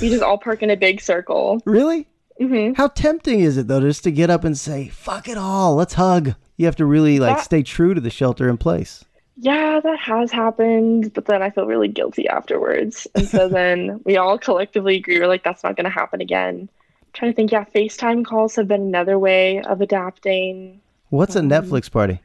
we 0.00 0.08
just 0.08 0.22
all 0.22 0.36
park 0.38 0.62
in 0.64 0.70
a 0.70 0.76
big 0.76 1.00
circle. 1.00 1.60
Really? 1.66 2.06
hmm 2.40 2.72
How 2.76 2.88
tempting 2.88 3.38
is 3.40 3.56
it 3.56 3.68
though, 3.68 3.80
just 3.80 4.02
to 4.04 4.10
get 4.10 4.30
up 4.30 4.42
and 4.42 4.58
say, 4.58 4.88
"Fuck 4.88 5.28
it 5.28 5.36
all, 5.38 5.76
let's 5.76 5.94
hug"? 5.94 6.34
You 6.56 6.66
have 6.66 6.76
to 6.76 6.86
really 6.86 7.20
like 7.20 7.36
That- 7.36 7.44
stay 7.44 7.62
true 7.62 7.94
to 7.94 8.00
the 8.00 8.10
shelter 8.10 8.48
in 8.48 8.56
place. 8.56 9.04
Yeah, 9.36 9.80
that 9.80 9.98
has 9.98 10.30
happened, 10.30 11.12
but 11.14 11.26
then 11.26 11.42
I 11.42 11.50
feel 11.50 11.66
really 11.66 11.88
guilty 11.88 12.28
afterwards. 12.28 13.06
And 13.14 13.26
so 13.26 13.48
then 13.50 14.00
we 14.04 14.16
all 14.16 14.38
collectively 14.38 14.96
agree 14.96 15.18
we're 15.18 15.26
like, 15.26 15.44
that's 15.44 15.64
not 15.64 15.76
going 15.76 15.84
to 15.84 15.90
happen 15.90 16.20
again. 16.20 16.68
I'm 17.00 17.08
trying 17.12 17.32
to 17.32 17.36
think, 17.36 17.52
yeah, 17.52 17.64
FaceTime 17.64 18.24
calls 18.24 18.56
have 18.56 18.68
been 18.68 18.82
another 18.82 19.18
way 19.18 19.60
of 19.62 19.80
adapting. 19.80 20.80
What's 21.10 21.36
a 21.36 21.40
Um, 21.40 21.48
Netflix 21.48 21.90
party? 21.90 22.20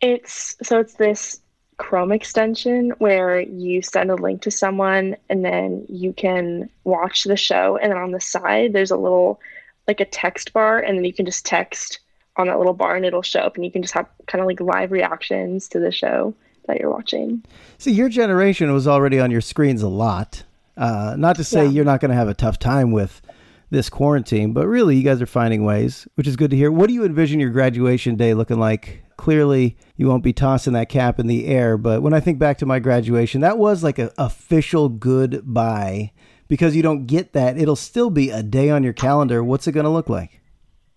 It's 0.00 0.56
so 0.62 0.78
it's 0.78 0.94
this 0.94 1.40
Chrome 1.78 2.12
extension 2.12 2.90
where 2.98 3.40
you 3.40 3.82
send 3.82 4.10
a 4.10 4.14
link 4.14 4.42
to 4.42 4.50
someone 4.50 5.16
and 5.30 5.44
then 5.44 5.84
you 5.88 6.12
can 6.12 6.68
watch 6.84 7.24
the 7.24 7.36
show. 7.36 7.78
And 7.78 7.90
then 7.90 7.98
on 7.98 8.12
the 8.12 8.20
side, 8.20 8.72
there's 8.72 8.90
a 8.90 8.96
little, 8.96 9.40
like 9.88 9.98
a 9.98 10.04
text 10.04 10.52
bar, 10.52 10.78
and 10.78 10.96
then 10.96 11.04
you 11.04 11.12
can 11.12 11.26
just 11.26 11.44
text 11.44 11.98
on 12.36 12.46
that 12.46 12.58
little 12.58 12.72
bar 12.72 12.96
and 12.96 13.04
it'll 13.04 13.22
show 13.22 13.40
up, 13.40 13.56
and 13.56 13.64
you 13.64 13.70
can 13.70 13.82
just 13.82 13.94
have 13.94 14.06
kind 14.26 14.40
of 14.40 14.46
like 14.46 14.60
live 14.60 14.90
reactions 14.92 15.68
to 15.68 15.78
the 15.78 15.92
show 15.92 16.34
that 16.66 16.78
you're 16.80 16.90
watching. 16.90 17.42
See, 17.78 17.92
your 17.92 18.08
generation 18.08 18.72
was 18.72 18.86
already 18.86 19.18
on 19.20 19.30
your 19.30 19.40
screens 19.40 19.82
a 19.82 19.88
lot. 19.88 20.44
Uh, 20.76 21.14
not 21.18 21.36
to 21.36 21.44
say 21.44 21.64
Yeah. 21.64 21.70
you're 21.70 21.84
not 21.84 22.00
going 22.00 22.10
to 22.10 22.14
have 22.16 22.28
a 22.28 22.34
tough 22.34 22.58
time 22.58 22.92
with 22.92 23.20
this 23.70 23.88
quarantine, 23.90 24.52
but 24.52 24.66
really, 24.66 24.96
you 24.96 25.02
guys 25.02 25.20
are 25.20 25.26
finding 25.26 25.64
ways, 25.64 26.06
which 26.14 26.26
is 26.26 26.36
good 26.36 26.50
to 26.50 26.56
hear. 26.56 26.70
What 26.70 26.88
do 26.88 26.94
you 26.94 27.04
envision 27.04 27.40
your 27.40 27.50
graduation 27.50 28.16
day 28.16 28.34
looking 28.34 28.58
like? 28.58 29.02
Clearly, 29.16 29.76
you 29.96 30.08
won't 30.08 30.22
be 30.24 30.32
tossing 30.32 30.72
that 30.74 30.88
cap 30.88 31.18
in 31.20 31.26
the 31.26 31.46
air, 31.46 31.76
but 31.78 32.02
when 32.02 32.12
I 32.12 32.20
think 32.20 32.38
back 32.38 32.58
to 32.58 32.66
my 32.66 32.78
graduation, 32.80 33.40
that 33.42 33.56
was 33.58 33.82
like 33.82 33.98
an 33.98 34.10
official 34.18 34.88
goodbye 34.88 36.12
because 36.48 36.76
you 36.76 36.82
don't 36.82 37.06
get 37.06 37.32
that. 37.32 37.56
It'll 37.58 37.76
still 37.76 38.10
be 38.10 38.30
a 38.30 38.42
day 38.42 38.68
on 38.68 38.82
your 38.82 38.92
calendar. 38.92 39.42
What's 39.42 39.66
it 39.66 39.72
going 39.72 39.84
to 39.84 39.90
look 39.90 40.08
like? 40.08 40.40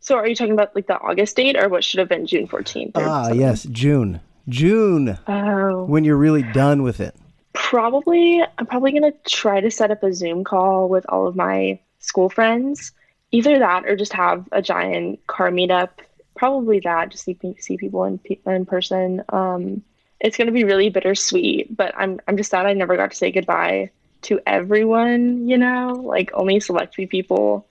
So 0.06 0.18
are 0.18 0.28
you 0.28 0.36
talking 0.36 0.54
about 0.54 0.76
like 0.76 0.86
the 0.86 1.00
August 1.00 1.36
date 1.36 1.58
or 1.58 1.68
what 1.68 1.84
should 1.84 1.98
have 1.98 2.08
been 2.08 2.28
June 2.28 2.48
14th? 2.48 2.92
Ah, 2.94 3.24
something? 3.24 3.40
yes, 3.42 3.64
June. 3.64 4.22
June, 4.48 5.18
Oh, 5.28 5.86
when 5.86 6.04
you're 6.04 6.16
really 6.16 6.44
done 6.44 6.84
with 6.84 7.00
it. 7.00 7.16
probably. 7.54 8.44
I'm 8.60 8.68
probably 8.68 8.92
going 8.92 9.12
to 9.12 9.18
try 9.28 9.62
to 9.62 9.72
set 9.72 9.90
up 9.90 10.04
a 10.04 10.14
Zoom 10.14 10.44
call 10.44 10.90
with 10.90 11.08
all 11.10 11.26
of 11.28 11.36
my 11.36 11.80
school 11.98 12.30
friends. 12.30 12.92
Either 13.32 13.58
that 13.58 13.86
or 13.86 13.96
just 13.96 14.14
have 14.14 14.48
a 14.52 14.62
giant 14.62 15.26
car 15.26 15.50
meetup. 15.50 15.90
Probably 16.36 16.80
that, 16.82 17.10
just 17.10 17.24
see, 17.24 17.36
see 17.58 17.76
people 17.76 18.04
in, 18.04 18.20
in 18.46 18.68
person. 18.68 19.24
Um, 19.30 19.82
it's 20.20 20.38
going 20.38 20.46
to 20.46 20.54
be 20.54 20.66
really 20.66 20.92
bittersweet, 20.92 21.76
but 21.76 21.96
I'm, 21.98 22.22
I'm 22.28 22.38
just 22.38 22.52
sad 22.52 22.68
I 22.68 22.74
never 22.74 22.96
got 22.96 23.10
to 23.10 23.18
say 23.18 23.32
goodbye 23.32 23.90
to 24.24 24.40
everyone, 24.46 25.48
you 25.48 25.58
know, 25.58 25.94
like 26.06 26.30
only 26.36 26.60
select 26.60 26.94
few 26.94 27.08
people. 27.08 27.66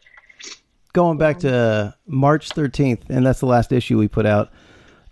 Going 0.95 1.19
back 1.19 1.41
to 1.41 1.95
March 2.07 2.49
13th, 2.51 3.11
and 3.11 3.27
that's 3.27 3.41
the 3.41 3.47
last 3.47 3.73
issue 3.73 3.99
we 3.99 4.09
put 4.09 4.25
out 4.25 4.51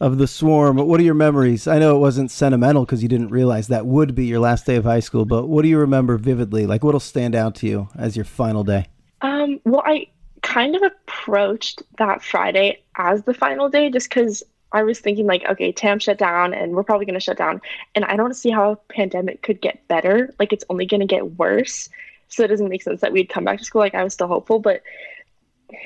of 0.01 0.17
The 0.17 0.27
Swarm. 0.27 0.77
What 0.79 0.99
are 0.99 1.03
your 1.03 1.12
memories? 1.12 1.67
I 1.67 1.79
know 1.79 1.97
it 1.97 1.99
wasn't 1.99 2.31
sentimental 2.31 2.87
because 2.87 3.03
you 3.03 3.09
didn't 3.09 3.29
realize 3.29 3.69
that 3.69 3.85
would 3.85 4.15
be 4.15 4.25
your 4.25 4.41
last 4.41 4.65
day 4.65 4.77
of 4.77 4.85
high 4.85 5.01
school, 5.01 5.27
but 5.27 5.49
what 5.49 5.62
do 5.62 5.69
you 5.69 5.79
remember 5.79 6.17
vividly? 6.17 6.67
Like, 6.67 6.83
what'll 6.83 7.01
stand 7.01 7.35
out 7.35 7.57
to 7.57 7.67
you 7.67 7.89
as 7.99 8.17
your 8.17 8.25
final 8.25 8.65
day? 8.65 8.87
Um, 9.21 9.61
well, 9.65 9.83
I 9.85 10.07
kind 10.43 10.75
of 10.77 10.83
approached 10.83 11.83
that 11.99 12.23
Friday 12.23 12.81
as 12.97 13.25
the 13.25 13.35
final 13.35 13.69
day 13.69 13.91
just 13.91 14.09
because 14.09 14.43
I 14.73 14.85
was 14.85 15.01
thinking 15.01 15.27
like, 15.27 15.45
okay, 15.49 15.73
TAM 15.73 15.99
shut 15.99 16.17
down 16.17 16.55
and 16.55 16.73
we're 16.73 16.85
probably 16.85 17.07
going 17.07 17.15
to 17.15 17.21
shut 17.21 17.37
down. 17.37 17.61
And 17.95 18.05
I 18.05 18.17
don't 18.17 18.35
see 18.35 18.51
how 18.51 18.73
a 18.73 18.77
pandemic 18.77 19.43
could 19.43 19.61
get 19.61 19.87
better. 19.89 20.33
Like 20.39 20.53
it's 20.53 20.65
only 20.71 20.87
going 20.87 21.01
to 21.01 21.07
get 21.07 21.33
worse. 21.39 21.89
So 22.29 22.43
it 22.45 22.49
doesn't 22.49 22.69
make 22.69 22.83
sense 22.83 23.03
that 23.03 23.12
we'd 23.12 23.29
come 23.29 23.45
back 23.45 23.59
to 23.59 23.65
school. 23.65 23.81
Like 23.81 23.95
I 23.95 24.03
was 24.03 24.15
still 24.15 24.29
hopeful, 24.29 24.59
but 24.59 24.83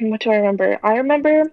what 0.00 0.20
do 0.20 0.30
I 0.30 0.36
remember? 0.36 0.78
I 0.82 0.96
remember 0.96 1.50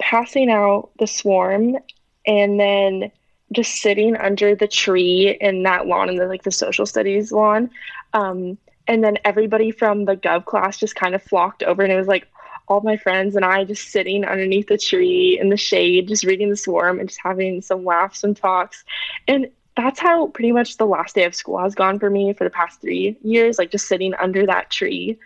passing 0.00 0.50
out 0.50 0.90
the 0.98 1.06
swarm 1.06 1.78
and 2.26 2.58
then 2.58 3.10
just 3.52 3.76
sitting 3.76 4.16
under 4.16 4.54
the 4.54 4.66
tree 4.66 5.36
in 5.40 5.62
that 5.62 5.86
lawn 5.86 6.08
in 6.08 6.16
the 6.16 6.26
like 6.26 6.42
the 6.42 6.50
social 6.50 6.86
studies 6.86 7.32
lawn. 7.32 7.70
Um, 8.12 8.58
and 8.86 9.02
then 9.02 9.18
everybody 9.24 9.70
from 9.70 10.04
the 10.04 10.16
gov 10.16 10.44
class 10.44 10.78
just 10.78 10.96
kind 10.96 11.14
of 11.14 11.22
flocked 11.22 11.62
over 11.62 11.82
and 11.82 11.92
it 11.92 11.96
was 11.96 12.08
like 12.08 12.28
all 12.68 12.80
my 12.80 12.96
friends 12.96 13.36
and 13.36 13.44
I 13.44 13.64
just 13.64 13.90
sitting 13.90 14.24
underneath 14.24 14.68
the 14.68 14.78
tree 14.78 15.38
in 15.40 15.50
the 15.50 15.56
shade, 15.56 16.08
just 16.08 16.24
reading 16.24 16.50
the 16.50 16.56
swarm 16.56 16.98
and 16.98 17.08
just 17.08 17.20
having 17.22 17.60
some 17.60 17.84
laughs 17.84 18.24
and 18.24 18.36
talks. 18.36 18.84
And 19.28 19.50
that's 19.76 20.00
how 20.00 20.28
pretty 20.28 20.52
much 20.52 20.76
the 20.76 20.86
last 20.86 21.14
day 21.14 21.24
of 21.24 21.34
school 21.34 21.58
has 21.58 21.74
gone 21.74 21.98
for 21.98 22.08
me 22.08 22.32
for 22.32 22.44
the 22.44 22.50
past 22.50 22.80
three 22.80 23.16
years, 23.22 23.58
like 23.58 23.70
just 23.70 23.88
sitting 23.88 24.14
under 24.14 24.46
that 24.46 24.70
tree. 24.70 25.18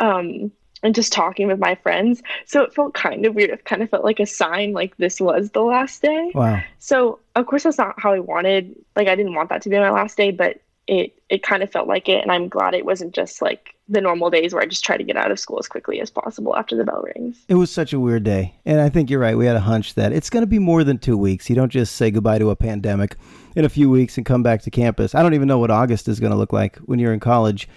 Um, 0.00 0.52
and 0.82 0.94
just 0.94 1.12
talking 1.12 1.46
with 1.46 1.58
my 1.58 1.74
friends. 1.76 2.22
So 2.46 2.62
it 2.62 2.74
felt 2.74 2.94
kind 2.94 3.24
of 3.24 3.34
weird. 3.34 3.50
It 3.50 3.64
kind 3.64 3.82
of 3.82 3.90
felt 3.90 4.04
like 4.04 4.20
a 4.20 4.26
sign 4.26 4.72
like 4.72 4.96
this 4.96 5.20
was 5.20 5.50
the 5.50 5.62
last 5.62 6.02
day. 6.02 6.32
Wow. 6.34 6.60
So 6.78 7.18
of 7.36 7.46
course 7.46 7.62
that's 7.62 7.78
not 7.78 7.94
how 7.98 8.12
I 8.12 8.18
wanted 8.18 8.74
like 8.96 9.08
I 9.08 9.14
didn't 9.14 9.34
want 9.34 9.48
that 9.50 9.62
to 9.62 9.68
be 9.68 9.78
my 9.78 9.90
last 9.90 10.16
day, 10.16 10.30
but 10.30 10.60
it 10.88 11.16
it 11.28 11.42
kind 11.42 11.62
of 11.62 11.70
felt 11.70 11.86
like 11.86 12.08
it 12.08 12.22
and 12.22 12.32
I'm 12.32 12.48
glad 12.48 12.74
it 12.74 12.84
wasn't 12.84 13.14
just 13.14 13.40
like 13.40 13.74
the 13.88 14.00
normal 14.00 14.30
days 14.30 14.54
where 14.54 14.62
I 14.62 14.66
just 14.66 14.84
try 14.84 14.96
to 14.96 15.04
get 15.04 15.16
out 15.16 15.30
of 15.30 15.38
school 15.38 15.58
as 15.58 15.68
quickly 15.68 16.00
as 16.00 16.10
possible 16.10 16.56
after 16.56 16.76
the 16.76 16.84
bell 16.84 17.02
rings. 17.14 17.44
It 17.48 17.56
was 17.56 17.70
such 17.70 17.92
a 17.92 18.00
weird 18.00 18.24
day. 18.24 18.54
And 18.64 18.80
I 18.80 18.88
think 18.88 19.10
you're 19.10 19.20
right. 19.20 19.36
We 19.36 19.46
had 19.46 19.56
a 19.56 19.60
hunch 19.60 19.94
that 19.94 20.12
it's 20.12 20.30
going 20.30 20.42
to 20.42 20.46
be 20.46 20.58
more 20.58 20.82
than 20.82 20.98
2 20.98 21.16
weeks. 21.18 21.50
You 21.50 21.56
don't 21.56 21.70
just 21.70 21.96
say 21.96 22.10
goodbye 22.10 22.38
to 22.38 22.50
a 22.50 22.56
pandemic 22.56 23.16
in 23.54 23.64
a 23.64 23.68
few 23.68 23.90
weeks 23.90 24.16
and 24.16 24.24
come 24.24 24.42
back 24.42 24.62
to 24.62 24.70
campus. 24.70 25.14
I 25.14 25.22
don't 25.22 25.34
even 25.34 25.48
know 25.48 25.58
what 25.58 25.70
August 25.70 26.08
is 26.08 26.20
going 26.20 26.32
to 26.32 26.38
look 26.38 26.52
like 26.52 26.76
when 26.78 26.98
you're 26.98 27.12
in 27.12 27.20
college, 27.20 27.68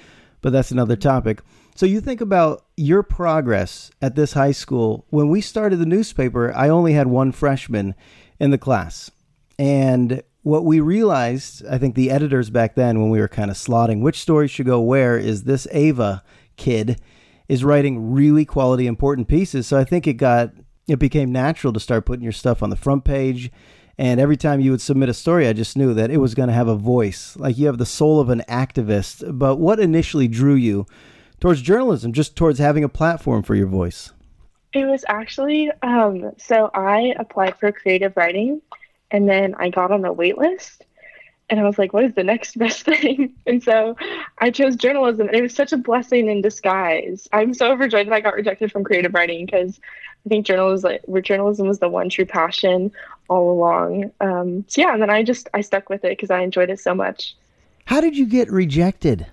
but 0.42 0.54
that's 0.54 0.72
another 0.72 0.96
topic. 0.96 1.42
So 1.78 1.86
you 1.86 2.00
think 2.00 2.22
about 2.22 2.64
your 2.78 3.04
progress 3.04 3.92
at 4.02 4.16
this 4.16 4.32
high 4.32 4.54
school. 4.54 5.06
When 5.10 5.28
we 5.28 5.42
started 5.42 5.76
the 5.76 5.86
newspaper, 5.86 6.54
I 6.56 6.70
only 6.70 6.94
had 6.94 7.08
one 7.08 7.34
freshman 7.34 7.96
in 8.40 8.52
the 8.52 8.58
class. 8.58 9.12
And 9.60 10.24
what 10.44 10.64
we 10.64 10.80
realized, 10.80 11.66
I 11.68 11.78
think 11.78 11.96
the 11.96 12.12
editors 12.12 12.50
back 12.50 12.76
then, 12.76 13.02
when 13.02 13.10
we 13.10 13.20
were 13.20 13.28
kind 13.28 13.52
of 13.52 13.58
slotting 13.58 14.00
which 14.00 14.22
stories 14.22 14.52
should 14.52 14.68
go 14.68 14.80
where, 14.80 15.18
is 15.18 15.44
this 15.44 15.68
Ava 15.72 16.24
kid 16.56 17.02
is 17.50 17.66
writing 17.66 18.14
really 18.14 18.46
quality, 18.46 18.88
important 18.88 19.28
pieces. 19.28 19.68
So 19.68 19.78
I 19.78 19.84
think 19.84 20.08
it 20.08 20.14
got, 20.14 20.52
it 20.88 20.98
became 20.98 21.34
natural 21.34 21.74
to 21.74 21.80
start 21.82 22.06
putting 22.06 22.24
your 22.24 22.32
stuff 22.32 22.64
on 22.64 22.70
the 22.70 22.78
front 22.78 23.04
page. 23.04 23.52
And 23.98 24.22
every 24.22 24.38
time 24.38 24.62
you 24.62 24.72
would 24.72 24.82
submit 24.82 25.10
a 25.10 25.14
story, 25.14 25.46
I 25.46 25.52
just 25.52 25.76
knew 25.76 25.94
that 25.94 26.10
it 26.10 26.18
was 26.18 26.36
going 26.36 26.48
to 26.48 26.56
have 26.56 26.70
a 26.70 26.76
voice. 26.76 27.36
Like 27.36 27.58
you 27.58 27.66
have 27.66 27.80
the 27.80 27.86
soul 27.86 28.22
of 28.22 28.30
an 28.30 28.44
activist. 28.48 29.38
But 29.38 29.58
what 29.58 29.82
initially 29.82 30.30
drew 30.30 30.56
you 30.56 30.86
towards 31.40 31.62
journalism, 31.62 32.14
just 32.14 32.36
towards 32.36 32.60
having 32.60 32.84
a 32.84 32.90
platform 32.90 33.44
for 33.44 33.56
your 33.56 33.68
voice? 33.68 34.12
It 34.74 34.86
was 34.86 35.06
actually 35.08 35.72
um, 35.82 36.32
so 36.38 36.70
I 36.74 37.14
applied 37.18 37.58
for 37.58 37.72
creative 37.72 38.18
writing, 38.18 38.62
and 39.12 39.30
then 39.30 39.56
I 39.56 39.70
got 39.70 39.92
on 39.92 40.02
the 40.02 40.12
wait 40.12 40.38
list, 40.38 40.86
and 41.50 41.60
I 41.60 41.64
was 41.64 41.78
like, 41.78 41.94
"What 41.94 42.04
is 42.04 42.14
the 42.14 42.24
next 42.24 42.58
best 42.60 42.84
thing?" 42.84 43.34
And 43.46 43.64
so 43.64 43.96
I 44.40 44.52
chose 44.52 44.76
journalism, 44.76 45.28
and 45.28 45.36
it 45.36 45.42
was 45.42 45.56
such 45.56 45.72
a 45.72 45.78
blessing 45.78 46.28
in 46.28 46.42
disguise. 46.42 47.28
I'm 47.32 47.54
so 47.54 47.72
overjoyed 47.72 48.08
that 48.08 48.14
I 48.14 48.22
got 48.22 48.36
rejected 48.36 48.72
from 48.72 48.84
creative 48.84 49.14
writing 49.14 49.46
because 49.46 49.80
I 50.26 50.30
think 50.30 50.46
journalism, 50.46 50.98
journalism 51.22 51.68
was 51.68 51.80
the 51.80 51.90
one 51.90 52.10
true 52.10 52.26
passion 52.26 52.92
all 53.30 53.52
along. 53.52 54.12
Um, 54.20 54.66
so 54.68 54.82
yeah, 54.82 54.94
and 54.94 55.02
then 55.02 55.10
I 55.10 55.24
just 55.24 55.48
I 55.54 55.62
stuck 55.62 55.90
with 55.90 56.04
it 56.04 56.10
because 56.10 56.32
I 56.32 56.42
enjoyed 56.42 56.70
it 56.70 56.80
so 56.80 56.94
much. 56.94 57.36
How 57.86 58.02
did 58.02 58.18
you 58.18 58.26
get 58.26 58.52
rejected? 58.52 59.28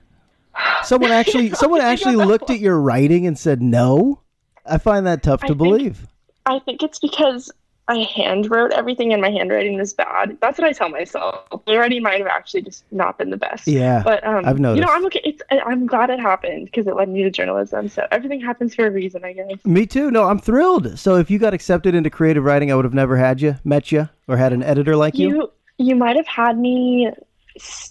Someone 0.85 1.11
actually 1.13 1.51
someone 1.51 1.81
actually 1.81 2.17
looked 2.17 2.51
at 2.51 2.61
your 2.61 2.81
writing 2.81 3.27
and 3.27 3.39
said 3.39 3.63
no. 3.63 4.21
I 4.67 4.79
find 4.79 5.07
that 5.07 5.23
tough 5.23 5.41
to 5.41 5.45
I 5.47 5.49
think- 5.49 5.59
believe. 5.59 6.07
I 6.45 6.59
think 6.59 6.83
it's 6.83 6.99
because 6.99 7.53
I 7.89 7.99
hand 7.99 8.51
wrote 8.51 8.73
everything 8.73 9.13
and 9.13 9.21
my 9.23 9.31
handwriting 9.31 9.79
is 9.79 9.93
bad. 9.93 10.39
That's 10.41 10.59
what 10.59 10.67
I 10.67 10.73
tell 10.73 10.89
myself. 10.89 11.45
The 11.67 11.77
writing 11.77 12.03
might 12.03 12.19
have 12.19 12.27
actually 12.29 12.63
just 12.63 12.85
not 12.93 13.19
been 13.19 13.31
the 13.31 13.37
best. 13.37 13.67
Yeah, 13.69 14.03
But 14.05 14.25
um, 14.27 14.45
I've 14.47 14.59
noticed. 14.59 14.81
You 14.81 14.87
know, 14.87 14.93
I'm 14.93 15.05
okay. 15.07 15.21
It's 15.25 15.43
I'm 15.51 15.87
glad 15.87 16.11
it 16.11 16.19
happened 16.21 16.67
because 16.67 16.87
it 16.87 16.95
led 16.97 17.09
me 17.09 17.23
to 17.25 17.31
journalism. 17.31 17.89
So 17.89 18.07
everything 18.11 18.41
happens 18.41 18.75
for 18.75 18.87
a 18.87 18.91
reason, 18.91 19.25
I 19.25 19.33
guess. 19.35 19.65
Me 19.65 19.87
too. 19.87 20.11
No, 20.11 20.25
I'm 20.25 20.39
thrilled. 20.39 20.99
So 20.99 21.17
if 21.17 21.31
you 21.31 21.39
got 21.39 21.55
accepted 21.55 21.95
into 21.95 22.09
creative 22.11 22.43
writing, 22.45 22.73
I 22.73 22.77
would 22.77 22.85
have 22.85 22.95
never 22.95 23.17
had 23.17 23.41
you, 23.41 23.57
met 23.65 23.93
you, 23.93 24.09
or 24.29 24.37
had 24.37 24.53
an 24.53 24.63
editor 24.63 24.97
like 24.97 25.17
you. 25.17 25.29
You 25.29 25.53
you 25.79 25.95
might 25.97 26.17
have 26.17 26.27
had 26.27 26.59
me. 26.59 27.09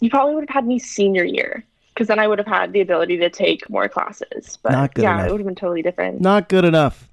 You 0.01 0.10
probably 0.10 0.36
would 0.36 0.50
have 0.50 0.53
had 0.56 0.65
me 0.68 0.80
senior 0.80 1.24
year 1.24 1.63
because 2.01 2.08
then 2.08 2.17
I 2.17 2.27
would 2.27 2.39
have 2.39 2.48
had 2.48 2.74
the 2.74 2.81
ability 2.81 3.17
to 3.17 3.29
take 3.29 3.70
more 3.70 3.88
classes. 3.88 4.58
But 4.63 4.72
Not 4.72 4.96
good 4.96 5.03
yeah, 5.03 5.17
enough. 5.17 5.27
it 5.27 5.31
would 5.34 5.41
have 5.41 5.46
been 5.46 5.53
totally 5.53 5.84
different. 5.84 6.20
Not 6.20 6.50
good 6.50 6.65
enough. 6.65 7.08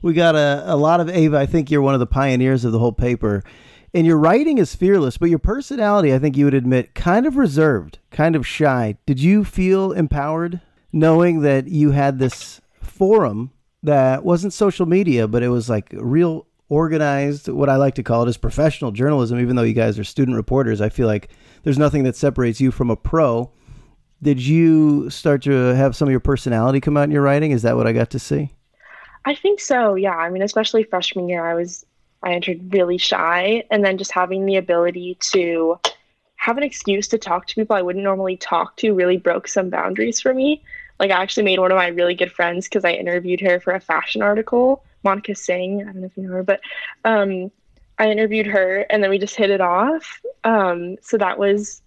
We 0.00 0.14
got 0.14 0.34
a, 0.34 0.62
a 0.64 0.76
lot 0.76 0.98
of 1.00 1.10
Ava. 1.10 1.36
I 1.36 1.44
think 1.44 1.70
you're 1.70 1.82
one 1.82 1.92
of 1.92 2.00
the 2.00 2.06
pioneers 2.06 2.64
of 2.64 2.72
the 2.72 2.78
whole 2.78 2.90
paper. 2.92 3.44
And 3.92 4.06
your 4.06 4.16
writing 4.16 4.56
is 4.56 4.74
fearless, 4.74 5.18
but 5.18 5.28
your 5.28 5.38
personality, 5.38 6.14
I 6.14 6.18
think 6.18 6.38
you 6.38 6.46
would 6.46 6.54
admit, 6.54 6.94
kind 6.94 7.26
of 7.26 7.36
reserved, 7.36 7.98
kind 8.10 8.34
of 8.34 8.46
shy. 8.46 8.96
Did 9.04 9.20
you 9.20 9.44
feel 9.44 9.92
empowered 9.92 10.62
knowing 10.90 11.42
that 11.42 11.68
you 11.68 11.90
had 11.90 12.18
this 12.18 12.62
forum 12.80 13.50
that 13.82 14.24
wasn't 14.24 14.54
social 14.54 14.86
media, 14.86 15.28
but 15.28 15.42
it 15.42 15.48
was 15.48 15.68
like 15.68 15.88
real 15.92 16.46
organized, 16.70 17.48
what 17.48 17.68
I 17.68 17.76
like 17.76 17.96
to 17.96 18.02
call 18.02 18.22
it 18.22 18.28
is 18.30 18.38
professional 18.38 18.90
journalism, 18.90 19.38
even 19.38 19.56
though 19.56 19.64
you 19.64 19.74
guys 19.74 19.98
are 19.98 20.04
student 20.04 20.38
reporters? 20.38 20.80
I 20.80 20.88
feel 20.88 21.08
like 21.08 21.28
there's 21.62 21.76
nothing 21.76 22.04
that 22.04 22.16
separates 22.16 22.58
you 22.58 22.70
from 22.70 22.88
a 22.88 22.96
pro. 22.96 23.52
Did 24.22 24.44
you 24.44 25.08
start 25.10 25.42
to 25.42 25.52
have 25.74 25.96
some 25.96 26.08
of 26.08 26.10
your 26.10 26.20
personality 26.20 26.80
come 26.80 26.96
out 26.96 27.04
in 27.04 27.10
your 27.10 27.22
writing? 27.22 27.52
Is 27.52 27.62
that 27.62 27.76
what 27.76 27.86
I 27.86 27.92
got 27.92 28.10
to 28.10 28.18
see? 28.18 28.50
I 29.24 29.34
think 29.34 29.60
so. 29.60 29.94
Yeah. 29.94 30.16
I 30.16 30.30
mean, 30.30 30.42
especially 30.42 30.82
freshman 30.84 31.28
year, 31.28 31.44
I 31.44 31.54
was 31.54 31.84
I 32.22 32.34
entered 32.34 32.72
really 32.72 32.98
shy, 32.98 33.64
and 33.70 33.84
then 33.84 33.96
just 33.96 34.12
having 34.12 34.44
the 34.44 34.56
ability 34.56 35.16
to 35.32 35.78
have 36.36 36.56
an 36.56 36.62
excuse 36.62 37.08
to 37.08 37.18
talk 37.18 37.46
to 37.46 37.54
people 37.54 37.76
I 37.76 37.82
wouldn't 37.82 38.04
normally 38.04 38.36
talk 38.36 38.76
to 38.76 38.94
really 38.94 39.16
broke 39.16 39.48
some 39.48 39.70
boundaries 39.70 40.20
for 40.20 40.32
me. 40.34 40.62
Like 40.98 41.10
I 41.10 41.22
actually 41.22 41.44
made 41.44 41.58
one 41.58 41.70
of 41.70 41.76
my 41.76 41.88
really 41.88 42.14
good 42.14 42.32
friends 42.32 42.66
because 42.66 42.84
I 42.84 42.92
interviewed 42.92 43.40
her 43.40 43.60
for 43.60 43.74
a 43.74 43.80
fashion 43.80 44.20
article, 44.20 44.84
Monica 45.02 45.34
Singh. 45.34 45.82
I 45.82 45.84
don't 45.84 45.96
know 45.96 46.06
if 46.06 46.16
you 46.16 46.24
know 46.24 46.34
her, 46.34 46.42
but 46.42 46.60
um, 47.04 47.50
I 47.98 48.10
interviewed 48.10 48.46
her, 48.46 48.86
and 48.90 49.02
then 49.02 49.10
we 49.10 49.18
just 49.18 49.36
hit 49.36 49.50
it 49.50 49.60
off. 49.60 50.20
Um, 50.44 50.96
so 51.02 51.18
that 51.18 51.38
was 51.38 51.82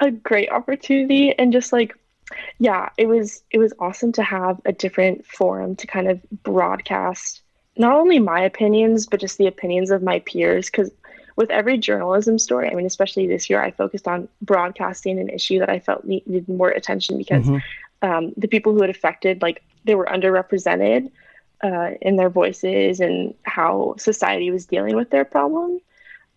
a 0.00 0.10
great 0.10 0.50
opportunity, 0.50 1.32
and 1.38 1.52
just 1.52 1.72
like 1.72 1.94
yeah 2.58 2.88
it 2.98 3.06
was 3.06 3.42
it 3.52 3.58
was 3.58 3.72
awesome 3.78 4.10
to 4.12 4.22
have 4.22 4.60
a 4.64 4.72
different 4.72 5.24
forum 5.24 5.76
to 5.76 5.86
kind 5.86 6.08
of 6.08 6.20
broadcast 6.42 7.40
not 7.78 7.94
only 7.94 8.18
my 8.18 8.40
opinions 8.40 9.06
but 9.06 9.20
just 9.20 9.38
the 9.38 9.46
opinions 9.46 9.90
of 9.90 10.02
my 10.02 10.18
peers. 10.20 10.68
Because 10.68 10.90
with 11.36 11.50
every 11.50 11.78
journalism 11.78 12.38
story 12.38 12.68
i 12.68 12.74
mean 12.74 12.86
especially 12.86 13.26
this 13.26 13.48
year 13.48 13.62
i 13.62 13.70
focused 13.70 14.08
on 14.08 14.26
broadcasting 14.42 15.18
an 15.20 15.28
issue 15.28 15.58
that 15.60 15.68
i 15.70 15.78
felt 15.78 16.04
needed 16.04 16.48
more 16.48 16.70
attention 16.70 17.16
because 17.18 17.44
Mhm. 17.46 17.62
um, 18.02 18.32
the 18.36 18.48
people 18.48 18.72
who 18.72 18.82
it 18.82 18.90
affected 18.90 19.42
like 19.42 19.62
they 19.84 19.94
were 19.94 20.06
underrepresented 20.06 21.10
uh, 21.62 21.90
in 22.02 22.16
their 22.16 22.28
voices 22.30 23.00
and 23.00 23.34
how 23.44 23.94
society 23.98 24.50
was 24.50 24.66
dealing 24.66 24.96
with 24.96 25.10
their 25.10 25.24
problem. 25.24 25.80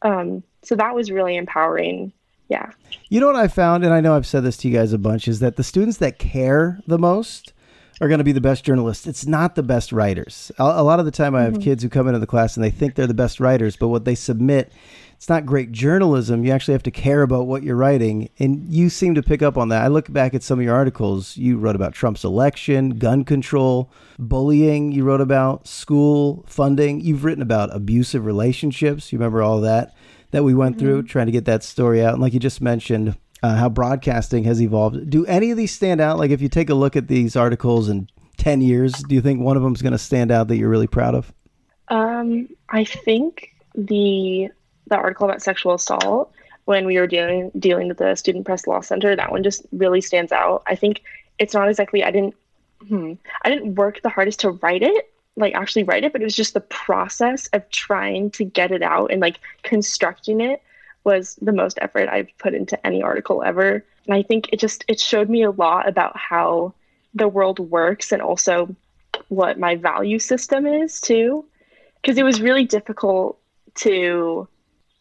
Um, 0.01 0.43
so 0.63 0.75
that 0.75 0.95
was 0.95 1.11
really 1.11 1.35
empowering 1.35 2.13
yeah 2.49 2.71
You 3.09 3.19
know 3.19 3.27
what 3.27 3.35
I 3.35 3.47
found, 3.47 3.83
and 3.83 3.91
I 3.91 4.01
know 4.01 4.15
I've 4.15 4.27
said 4.27 4.43
this 4.43 4.57
to 4.57 4.67
you 4.67 4.73
guys 4.75 4.93
a 4.93 4.97
bunch, 4.99 5.27
is 5.27 5.39
that 5.39 5.55
the 5.55 5.63
students 5.63 5.97
that 5.97 6.19
care 6.19 6.79
the 6.85 6.99
most 6.99 7.53
are 8.01 8.07
going 8.07 8.19
to 8.19 8.23
be 8.23 8.31
the 8.31 8.39
best 8.39 8.63
journalists. 8.63 9.07
It's 9.07 9.25
not 9.25 9.55
the 9.55 9.63
best 9.63 9.91
writers. 9.91 10.51
A, 10.59 10.63
a 10.63 10.83
lot 10.83 10.99
of 10.99 11.05
the 11.05 11.11
time, 11.11 11.35
I 11.35 11.41
have 11.41 11.53
mm-hmm. 11.53 11.63
kids 11.63 11.83
who 11.83 11.89
come 11.89 12.07
into 12.07 12.19
the 12.19 12.27
class 12.27 12.55
and 12.55 12.63
they 12.63 12.69
think 12.69 12.95
they're 12.95 13.07
the 13.07 13.13
best 13.13 13.39
writers, 13.39 13.75
but 13.75 13.87
what 13.87 14.05
they 14.05 14.15
submit, 14.15 14.71
it's 15.17 15.27
not 15.27 15.45
great 15.45 15.71
journalism. 15.71 16.45
You 16.45 16.51
actually 16.51 16.75
have 16.75 16.83
to 16.83 16.91
care 16.91 17.23
about 17.23 17.47
what 17.47 17.63
you're 17.63 17.75
writing, 17.75 18.29
and 18.37 18.69
you 18.69 18.89
seem 18.89 19.15
to 19.15 19.23
pick 19.23 19.41
up 19.41 19.57
on 19.57 19.69
that. 19.69 19.83
I 19.83 19.87
look 19.87 20.11
back 20.13 20.33
at 20.33 20.43
some 20.43 20.59
of 20.59 20.63
your 20.63 20.75
articles. 20.75 21.35
You 21.35 21.57
wrote 21.57 21.75
about 21.75 21.93
Trump's 21.93 22.23
election, 22.23 22.99
gun 22.99 23.25
control, 23.25 23.91
bullying. 24.17 24.91
You 24.91 25.03
wrote 25.03 25.19
about 25.19 25.67
school 25.67 26.45
funding. 26.47 27.01
You've 27.01 27.25
written 27.25 27.41
about 27.41 27.75
abusive 27.75 28.25
relationships. 28.25 29.11
You 29.11 29.17
remember 29.17 29.41
all 29.41 29.59
that 29.61 29.93
that 30.31 30.43
we 30.43 30.53
went 30.53 30.77
through 30.79 31.03
trying 31.03 31.25
to 31.25 31.31
get 31.31 31.45
that 31.45 31.63
story 31.63 32.03
out. 32.03 32.13
And 32.13 32.21
like 32.21 32.33
you 32.33 32.39
just 32.39 32.61
mentioned, 32.61 33.17
uh, 33.41 33.55
how 33.55 33.69
broadcasting 33.69 34.43
has 34.43 34.61
evolved. 34.61 35.09
Do 35.09 35.25
any 35.25 35.51
of 35.51 35.57
these 35.57 35.73
stand 35.73 36.01
out? 36.01 36.17
Like 36.17 36.31
if 36.31 36.41
you 36.41 36.49
take 36.49 36.69
a 36.69 36.75
look 36.75 36.95
at 36.95 37.07
these 37.07 37.35
articles 37.35 37.89
in 37.89 38.09
10 38.37 38.61
years, 38.61 38.93
do 38.93 39.15
you 39.15 39.21
think 39.21 39.41
one 39.41 39.57
of 39.57 39.63
them 39.63 39.73
is 39.73 39.81
going 39.81 39.93
to 39.93 39.97
stand 39.99 40.31
out 40.31 40.47
that 40.47 40.57
you're 40.57 40.69
really 40.69 40.87
proud 40.87 41.15
of? 41.15 41.33
Um, 41.87 42.47
I 42.69 42.83
think 42.83 43.55
the 43.75 44.49
the 44.87 44.95
article 44.95 45.29
about 45.29 45.41
sexual 45.41 45.75
assault 45.75 46.31
when 46.65 46.85
we 46.85 46.97
were 46.97 47.07
dealing 47.07 47.51
dealing 47.57 47.87
with 47.87 47.97
the 47.97 48.15
Student 48.15 48.45
Press 48.45 48.67
Law 48.67 48.81
Center, 48.81 49.15
that 49.15 49.31
one 49.31 49.43
just 49.43 49.65
really 49.71 50.01
stands 50.01 50.31
out. 50.31 50.63
I 50.67 50.75
think 50.75 51.01
it's 51.39 51.53
not 51.53 51.67
exactly 51.67 52.03
I 52.03 52.11
didn't 52.11 52.35
hmm, 52.87 53.13
I 53.43 53.49
didn't 53.49 53.75
work 53.75 54.01
the 54.01 54.09
hardest 54.09 54.39
to 54.41 54.51
write 54.51 54.83
it. 54.83 55.11
Like 55.39 55.55
actually 55.55 55.83
write 55.83 56.03
it, 56.03 56.11
but 56.11 56.21
it 56.21 56.25
was 56.25 56.35
just 56.35 56.53
the 56.53 56.61
process 56.61 57.47
of 57.47 57.67
trying 57.69 58.31
to 58.31 58.43
get 58.43 58.71
it 58.71 58.81
out 58.81 59.11
and 59.11 59.21
like 59.21 59.39
constructing 59.63 60.41
it 60.41 60.61
was 61.03 61.35
the 61.41 61.53
most 61.53 61.79
effort 61.81 62.09
I've 62.09 62.29
put 62.37 62.53
into 62.53 62.85
any 62.85 63.01
article 63.01 63.43
ever. 63.43 63.83
And 64.05 64.15
I 64.15 64.21
think 64.21 64.49
it 64.51 64.59
just 64.59 64.85
it 64.87 64.99
showed 64.99 65.29
me 65.29 65.43
a 65.43 65.51
lot 65.51 65.87
about 65.87 66.17
how 66.17 66.73
the 67.13 67.27
world 67.27 67.59
works 67.59 68.11
and 68.11 68.21
also 68.21 68.75
what 69.29 69.59
my 69.59 69.75
value 69.75 70.19
system 70.19 70.67
is 70.67 70.99
too. 70.99 71.45
Because 72.01 72.17
it 72.17 72.23
was 72.23 72.41
really 72.41 72.65
difficult 72.65 73.39
to 73.75 74.47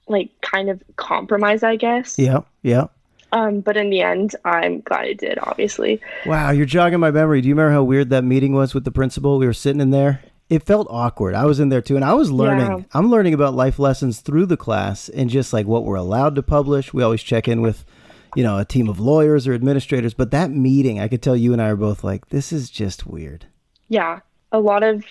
like 0.09 0.31
kind 0.41 0.71
of 0.71 0.83
compromise, 0.97 1.63
I 1.63 1.77
guess. 1.77 2.19
Yeah, 2.19 2.41
yeah. 2.63 2.87
Um, 3.31 3.61
but 3.61 3.77
in 3.77 3.91
the 3.91 4.01
end, 4.01 4.35
I'm 4.45 4.81
glad 4.81 5.05
I 5.05 5.13
did, 5.13 5.39
obviously. 5.39 6.01
Wow, 6.25 6.51
you're 6.51 6.67
jogging 6.67 7.01
my 7.01 7.11
memory. 7.11 7.43
Do 7.43 7.49
you 7.49 7.55
remember 7.55 7.73
how 7.73 7.83
weird 7.83 8.11
that 8.11 8.25
meeting 8.25 8.55
was 8.55 8.75
with 8.75 8.85
the 8.85 8.91
principal? 8.91 9.39
We 9.39 9.47
were 9.47 9.53
sitting 9.53 9.81
in 9.81 9.91
there. 9.91 10.23
It 10.49 10.63
felt 10.63 10.87
awkward. 10.91 11.35
I 11.35 11.45
was 11.45 11.61
in 11.61 11.69
there 11.69 11.83
too, 11.83 11.97
and 11.97 12.05
I 12.05 12.15
was 12.15 12.31
learning. 12.31 12.67
Yeah. 12.67 12.85
I'm 12.93 13.11
learning 13.11 13.35
about 13.35 13.55
life 13.55 13.79
lessons 13.79 14.21
through 14.21 14.47
the 14.47 14.57
class 14.57 15.09
and 15.11 15.29
just 15.29 15.53
like 15.53 15.67
what 15.67 15.85
we're 15.85 15.97
allowed 15.97 16.37
to 16.37 16.43
publish. 16.43 16.95
We 16.95 17.03
always 17.03 17.23
check 17.23 17.49
in 17.49 17.61
with, 17.61 17.85
you 18.35 18.43
know, 18.43 18.57
a 18.59 18.65
team 18.65 18.89
of 18.89 18.99
lawyers 18.99 19.47
or 19.47 19.53
administrators. 19.53 20.15
But 20.15 20.31
that 20.31 20.51
meeting, 20.51 21.01
I 21.01 21.09
could 21.09 21.23
tell 21.23 21.37
you 21.37 21.53
and 21.53 21.61
I 21.61 21.69
are 21.69 21.77
both 21.77 22.03
like, 22.03 22.29
this 22.31 22.51
is 22.53 22.71
just 22.71 23.07
weird. 23.07 23.47
Yeah, 23.89 24.21
a 24.51 24.59
lot 24.59 24.83
of 24.83 25.05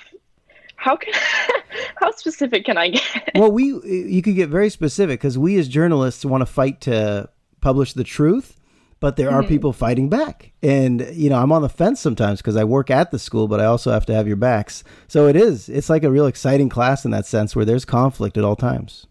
how 0.76 0.96
can 0.96 1.14
how 1.98 2.12
specific 2.12 2.66
can 2.66 2.78
I 2.78 2.90
get? 2.90 3.32
well, 3.36 3.52
we 3.52 3.66
you 3.66 4.22
could 4.22 4.36
get 4.36 4.50
very 4.50 4.70
specific 4.70 5.20
because 5.20 5.38
we 5.38 5.58
as 5.60 5.68
journalists 5.68 6.26
want 6.26 6.42
to 6.42 6.46
fight 6.46 6.82
to 6.82 7.30
publish 7.62 7.94
the 7.94 8.04
truth, 8.04 8.57
but 9.00 9.16
there 9.16 9.30
are 9.30 9.44
people 9.44 9.74
fighting 9.74 10.10
back, 10.10 10.52
and 10.64 11.08
you 11.14 11.30
know 11.30 11.38
I'm 11.38 11.52
on 11.52 11.62
the 11.62 11.70
fence 11.70 12.00
sometimes 12.00 12.42
because 12.42 12.56
I 12.56 12.64
work 12.64 12.90
at 12.90 13.12
the 13.12 13.20
school, 13.20 13.48
but 13.48 13.60
I 13.60 13.66
also 13.66 13.92
have 13.92 14.06
to 14.08 14.14
have 14.14 14.28
your 14.28 14.36
backs. 14.36 14.84
So 15.08 15.28
it 15.28 15.36
is 15.36 15.70
it's 15.70 15.90
like 15.90 16.04
a 16.04 16.12
real 16.12 16.26
exciting 16.26 16.70
class 16.70 17.06
in 17.06 17.12
that 17.12 17.26
sense 17.26 17.56
where 17.56 17.66
there's 17.66 17.86
conflict 17.86 18.38
at 18.38 18.44
all 18.44 18.56
times. 18.56 19.08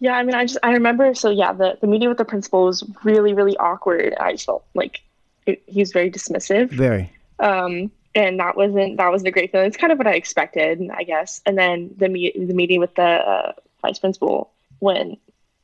Yeah, 0.00 0.12
I 0.12 0.22
mean, 0.22 0.34
I 0.34 0.46
just 0.46 0.58
I 0.62 0.72
remember. 0.72 1.14
So 1.14 1.30
yeah, 1.30 1.52
the 1.52 1.78
the 1.80 1.86
meeting 1.86 2.08
with 2.08 2.18
the 2.18 2.24
principal 2.24 2.64
was 2.64 2.82
really 3.04 3.34
really 3.34 3.56
awkward. 3.58 4.14
I 4.18 4.36
felt 4.36 4.64
like 4.74 5.00
it, 5.46 5.62
he 5.66 5.80
was 5.80 5.92
very 5.92 6.10
dismissive. 6.10 6.70
Very. 6.70 7.12
Um, 7.38 7.90
and 8.14 8.40
that 8.40 8.56
wasn't 8.56 8.96
that 8.96 9.10
wasn't 9.10 9.28
a 9.28 9.30
great 9.30 9.52
feeling. 9.52 9.66
It's 9.66 9.76
kind 9.76 9.92
of 9.92 9.98
what 9.98 10.06
I 10.06 10.14
expected, 10.14 10.80
I 10.96 11.04
guess. 11.04 11.40
And 11.46 11.56
then 11.56 11.94
the 11.96 12.08
meet 12.08 12.34
the 12.34 12.54
meeting 12.54 12.80
with 12.80 12.94
the 12.94 13.02
uh, 13.02 13.52
vice 13.82 13.98
principal 13.98 14.50
when 14.80 15.16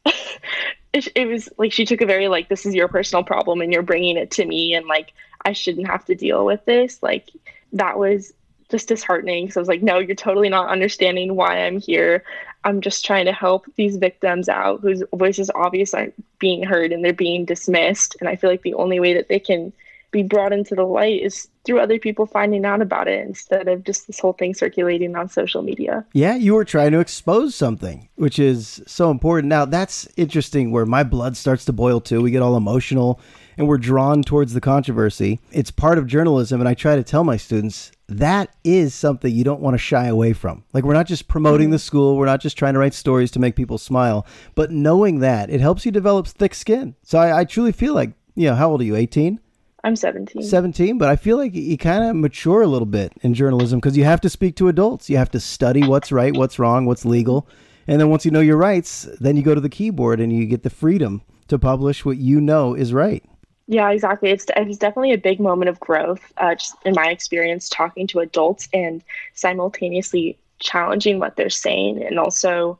it, 0.96 1.08
it 1.14 1.26
was 1.26 1.48
like 1.58 1.72
she 1.72 1.84
took 1.84 2.00
a 2.00 2.06
very 2.06 2.28
like 2.28 2.48
this 2.48 2.64
is 2.64 2.74
your 2.74 2.88
personal 2.88 3.22
problem 3.22 3.60
and 3.60 3.72
you're 3.72 3.82
bringing 3.82 4.16
it 4.16 4.30
to 4.32 4.46
me 4.46 4.74
and 4.74 4.86
like 4.86 5.12
I 5.44 5.52
shouldn't 5.52 5.86
have 5.86 6.04
to 6.06 6.14
deal 6.14 6.44
with 6.46 6.64
this. 6.64 7.02
Like 7.02 7.30
that 7.74 7.98
was 7.98 8.32
just 8.70 8.88
disheartening. 8.88 9.50
So 9.50 9.60
I 9.60 9.62
was 9.62 9.68
like, 9.68 9.82
no, 9.82 9.98
you're 9.98 10.16
totally 10.16 10.48
not 10.48 10.70
understanding 10.70 11.36
why 11.36 11.66
I'm 11.66 11.78
here. 11.78 12.24
I'm 12.64 12.80
just 12.80 13.04
trying 13.04 13.26
to 13.26 13.32
help 13.32 13.66
these 13.76 13.96
victims 13.96 14.48
out 14.48 14.80
whose 14.80 15.04
voices 15.14 15.50
obviously 15.54 16.00
aren't 16.00 16.38
being 16.38 16.64
heard 16.64 16.90
and 16.90 17.04
they're 17.04 17.12
being 17.12 17.44
dismissed. 17.44 18.16
And 18.18 18.28
I 18.28 18.34
feel 18.34 18.50
like 18.50 18.62
the 18.62 18.74
only 18.74 18.98
way 18.98 19.14
that 19.14 19.28
they 19.28 19.38
can 19.38 19.72
be 20.16 20.22
brought 20.22 20.52
into 20.52 20.74
the 20.74 20.84
light 20.84 21.22
is 21.22 21.48
through 21.64 21.80
other 21.80 21.98
people 21.98 22.26
finding 22.26 22.64
out 22.64 22.80
about 22.80 23.08
it 23.08 23.26
instead 23.26 23.68
of 23.68 23.84
just 23.84 24.06
this 24.06 24.20
whole 24.20 24.32
thing 24.32 24.54
circulating 24.54 25.16
on 25.16 25.28
social 25.28 25.62
media. 25.62 26.04
Yeah, 26.12 26.36
you 26.36 26.54
were 26.54 26.64
trying 26.64 26.92
to 26.92 27.00
expose 27.00 27.54
something, 27.54 28.08
which 28.14 28.38
is 28.38 28.82
so 28.86 29.10
important. 29.10 29.48
Now, 29.48 29.64
that's 29.64 30.08
interesting 30.16 30.70
where 30.70 30.86
my 30.86 31.02
blood 31.02 31.36
starts 31.36 31.64
to 31.66 31.72
boil 31.72 32.00
too. 32.00 32.22
We 32.22 32.30
get 32.30 32.42
all 32.42 32.56
emotional 32.56 33.20
and 33.58 33.66
we're 33.66 33.78
drawn 33.78 34.22
towards 34.22 34.52
the 34.52 34.60
controversy. 34.60 35.40
It's 35.50 35.70
part 35.70 35.98
of 35.98 36.06
journalism. 36.06 36.60
And 36.60 36.68
I 36.68 36.74
try 36.74 36.96
to 36.96 37.02
tell 37.02 37.24
my 37.24 37.36
students 37.36 37.90
that 38.08 38.54
is 38.62 38.94
something 38.94 39.32
you 39.32 39.44
don't 39.44 39.60
want 39.60 39.74
to 39.74 39.78
shy 39.78 40.06
away 40.06 40.32
from. 40.32 40.62
Like, 40.72 40.84
we're 40.84 40.94
not 40.94 41.06
just 41.06 41.26
promoting 41.26 41.70
the 41.70 41.78
school, 41.78 42.16
we're 42.16 42.26
not 42.26 42.40
just 42.40 42.56
trying 42.56 42.74
to 42.74 42.78
write 42.78 42.94
stories 42.94 43.30
to 43.32 43.40
make 43.40 43.56
people 43.56 43.78
smile, 43.78 44.26
but 44.54 44.70
knowing 44.70 45.18
that 45.20 45.50
it 45.50 45.60
helps 45.60 45.84
you 45.84 45.90
develop 45.90 46.26
thick 46.26 46.54
skin. 46.54 46.94
So 47.02 47.18
I, 47.18 47.40
I 47.40 47.44
truly 47.44 47.72
feel 47.72 47.94
like, 47.94 48.12
you 48.34 48.48
know, 48.48 48.54
how 48.54 48.70
old 48.70 48.80
are 48.82 48.84
you? 48.84 48.94
18? 48.94 49.40
I'm 49.86 49.94
17. 49.94 50.42
17, 50.42 50.98
but 50.98 51.08
I 51.08 51.14
feel 51.14 51.36
like 51.36 51.54
you 51.54 51.78
kind 51.78 52.02
of 52.02 52.16
mature 52.16 52.60
a 52.60 52.66
little 52.66 52.86
bit 52.86 53.12
in 53.22 53.34
journalism 53.34 53.78
because 53.78 53.96
you 53.96 54.02
have 54.02 54.20
to 54.22 54.28
speak 54.28 54.56
to 54.56 54.66
adults. 54.66 55.08
You 55.08 55.16
have 55.16 55.30
to 55.30 55.38
study 55.38 55.86
what's 55.86 56.10
right, 56.10 56.36
what's 56.36 56.58
wrong, 56.58 56.86
what's 56.86 57.04
legal. 57.04 57.46
And 57.86 58.00
then 58.00 58.10
once 58.10 58.24
you 58.24 58.32
know 58.32 58.40
your 58.40 58.56
rights, 58.56 59.08
then 59.20 59.36
you 59.36 59.44
go 59.44 59.54
to 59.54 59.60
the 59.60 59.68
keyboard 59.68 60.18
and 60.18 60.32
you 60.32 60.44
get 60.46 60.64
the 60.64 60.70
freedom 60.70 61.22
to 61.46 61.56
publish 61.56 62.04
what 62.04 62.16
you 62.16 62.40
know 62.40 62.74
is 62.74 62.92
right. 62.92 63.24
Yeah, 63.68 63.88
exactly. 63.90 64.30
It's 64.30 64.46
it's 64.56 64.76
definitely 64.76 65.12
a 65.12 65.18
big 65.18 65.38
moment 65.38 65.68
of 65.68 65.78
growth, 65.78 66.32
uh, 66.38 66.56
just 66.56 66.74
in 66.84 66.94
my 66.94 67.10
experience, 67.10 67.68
talking 67.68 68.08
to 68.08 68.18
adults 68.18 68.68
and 68.72 69.04
simultaneously 69.34 70.36
challenging 70.58 71.20
what 71.20 71.36
they're 71.36 71.48
saying, 71.48 72.02
and 72.02 72.18
also 72.18 72.76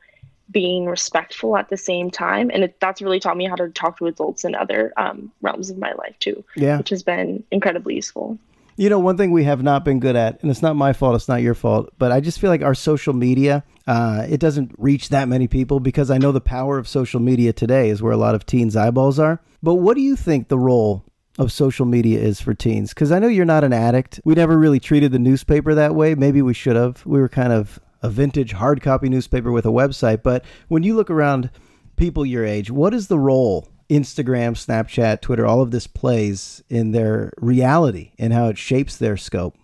being 0.50 0.86
respectful 0.86 1.56
at 1.56 1.68
the 1.70 1.76
same 1.76 2.10
time. 2.10 2.50
And 2.52 2.64
it, 2.64 2.78
that's 2.80 3.02
really 3.02 3.20
taught 3.20 3.36
me 3.36 3.46
how 3.46 3.56
to 3.56 3.68
talk 3.68 3.98
to 3.98 4.06
adults 4.06 4.44
in 4.44 4.54
other 4.54 4.92
um, 4.96 5.32
realms 5.42 5.70
of 5.70 5.78
my 5.78 5.92
life 5.92 6.16
too, 6.20 6.44
Yeah. 6.54 6.78
which 6.78 6.90
has 6.90 7.02
been 7.02 7.42
incredibly 7.50 7.96
useful. 7.96 8.38
You 8.78 8.90
know, 8.90 8.98
one 8.98 9.16
thing 9.16 9.30
we 9.30 9.44
have 9.44 9.62
not 9.62 9.84
been 9.86 10.00
good 10.00 10.16
at, 10.16 10.40
and 10.42 10.50
it's 10.50 10.60
not 10.60 10.76
my 10.76 10.92
fault, 10.92 11.14
it's 11.16 11.28
not 11.28 11.40
your 11.40 11.54
fault, 11.54 11.90
but 11.98 12.12
I 12.12 12.20
just 12.20 12.38
feel 12.38 12.50
like 12.50 12.62
our 12.62 12.74
social 12.74 13.14
media, 13.14 13.64
uh, 13.86 14.26
it 14.28 14.38
doesn't 14.38 14.72
reach 14.76 15.08
that 15.08 15.28
many 15.28 15.48
people 15.48 15.80
because 15.80 16.10
I 16.10 16.18
know 16.18 16.30
the 16.30 16.42
power 16.42 16.76
of 16.78 16.86
social 16.86 17.18
media 17.18 17.54
today 17.54 17.88
is 17.88 18.02
where 18.02 18.12
a 18.12 18.18
lot 18.18 18.34
of 18.34 18.44
teens' 18.44 18.76
eyeballs 18.76 19.18
are. 19.18 19.40
But 19.62 19.76
what 19.76 19.94
do 19.94 20.02
you 20.02 20.14
think 20.14 20.48
the 20.48 20.58
role 20.58 21.04
of 21.38 21.50
social 21.50 21.86
media 21.86 22.20
is 22.20 22.40
for 22.40 22.52
teens? 22.52 22.90
Because 22.90 23.10
I 23.12 23.18
know 23.18 23.28
you're 23.28 23.46
not 23.46 23.64
an 23.64 23.72
addict. 23.72 24.20
We 24.24 24.34
never 24.34 24.58
really 24.58 24.78
treated 24.78 25.10
the 25.10 25.18
newspaper 25.18 25.74
that 25.74 25.94
way. 25.94 26.14
Maybe 26.14 26.42
we 26.42 26.52
should 26.54 26.76
have. 26.76 27.04
We 27.06 27.18
were 27.18 27.30
kind 27.30 27.54
of 27.54 27.80
a 28.06 28.10
vintage 28.10 28.52
hard 28.52 28.80
copy 28.80 29.08
newspaper 29.08 29.50
with 29.50 29.66
a 29.66 29.70
website. 29.70 30.22
But 30.22 30.44
when 30.68 30.84
you 30.84 30.94
look 30.94 31.10
around 31.10 31.50
people 31.96 32.24
your 32.24 32.44
age, 32.46 32.70
what 32.70 32.94
is 32.94 33.08
the 33.08 33.18
role 33.18 33.68
Instagram, 33.90 34.52
Snapchat, 34.52 35.20
Twitter, 35.20 35.44
all 35.44 35.60
of 35.60 35.72
this 35.72 35.88
plays 35.88 36.62
in 36.68 36.92
their 36.92 37.32
reality 37.38 38.12
and 38.18 38.32
how 38.32 38.48
it 38.48 38.58
shapes 38.58 38.96
their 38.96 39.16
scope? 39.16 39.56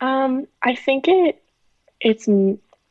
Um, 0.00 0.46
I 0.62 0.74
think 0.74 1.06
it 1.08 1.42
it's 2.00 2.26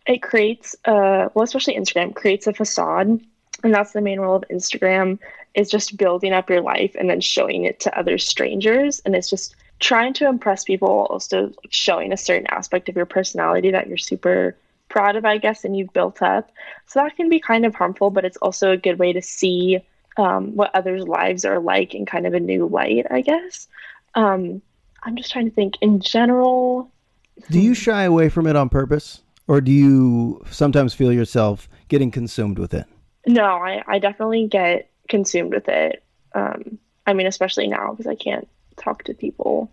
it 0.06 0.22
creates 0.22 0.76
a, 0.86 1.30
well 1.34 1.44
especially 1.44 1.76
Instagram 1.76 2.14
creates 2.14 2.48
a 2.48 2.54
facade 2.54 3.20
and 3.64 3.74
that's 3.74 3.94
the 3.94 4.02
main 4.02 4.20
role 4.20 4.36
of 4.36 4.44
Instagram 4.52 5.20
is 5.56 5.70
just 5.70 5.98
building 5.98 6.34
up 6.34 6.50
your 6.50 6.62
life 6.62 6.96
and 7.00 7.10
then 7.10 7.22
showing 7.22 7.64
it 7.64 7.80
to 7.82 7.98
other 7.98 8.18
strangers 8.18 9.02
and 9.06 9.16
it's 9.16 9.30
just 9.30 9.56
trying 9.80 10.14
to 10.14 10.28
impress 10.28 10.64
people 10.64 11.08
also 11.10 11.52
showing 11.70 12.12
a 12.12 12.18
certain 12.18 12.48
aspect 12.48 12.90
of 12.90 12.96
your 12.96 13.06
personality 13.06 13.70
that 13.72 13.88
you're 13.88 13.98
super 13.98 14.56
proud 14.90 15.16
of 15.16 15.26
I 15.26 15.38
guess 15.38 15.66
and 15.66 15.76
you've 15.76 15.94
built 15.94 16.22
up 16.22 16.52
so 16.86 17.00
that 17.00 17.16
can 17.16 17.30
be 17.30 17.40
kind 17.40 17.66
of 17.66 17.74
harmful 17.76 18.10
but 18.12 18.26
it's 18.26 18.38
also 18.38 18.72
a 18.72 18.78
good 18.78 19.00
way 19.00 19.14
to 19.14 19.22
see 19.22 19.80
um, 20.18 20.56
what 20.56 20.70
others 20.76 21.08
lives 21.08 21.46
are 21.46 21.60
like 21.60 21.96
in 21.96 22.06
kind 22.06 22.28
of 22.28 22.34
a 22.34 22.40
new 22.40 22.68
light 22.68 23.06
I 23.10 23.22
guess 23.22 23.68
um, 24.16 24.62
I'm 25.04 25.16
just 25.16 25.32
trying 25.32 25.50
to 25.50 25.56
think 25.56 25.76
in 25.82 26.00
general 26.00 26.92
Do 27.50 27.60
you 27.60 27.74
shy 27.74 28.04
away 28.04 28.30
from 28.30 28.46
it 28.46 28.56
on 28.56 28.70
purpose? 28.70 29.22
Or 29.48 29.60
do 29.60 29.72
you 29.72 30.42
sometimes 30.50 30.94
feel 30.94 31.12
yourself 31.12 31.68
getting 31.90 32.12
consumed 32.12 32.60
with 32.60 32.74
it? 32.74 32.86
No, 33.28 33.44
I, 33.44 33.84
I 33.88 34.00
definitely 34.00 34.48
get 34.48 34.90
consumed 35.10 35.54
with 35.54 35.68
it. 35.68 36.04
Um, 36.34 36.80
I 37.06 37.14
mean, 37.14 37.28
especially 37.28 37.68
now 37.68 37.92
because 37.92 38.08
I 38.08 38.16
can't 38.16 38.48
talk 38.78 39.04
to 39.04 39.14
people 39.14 39.70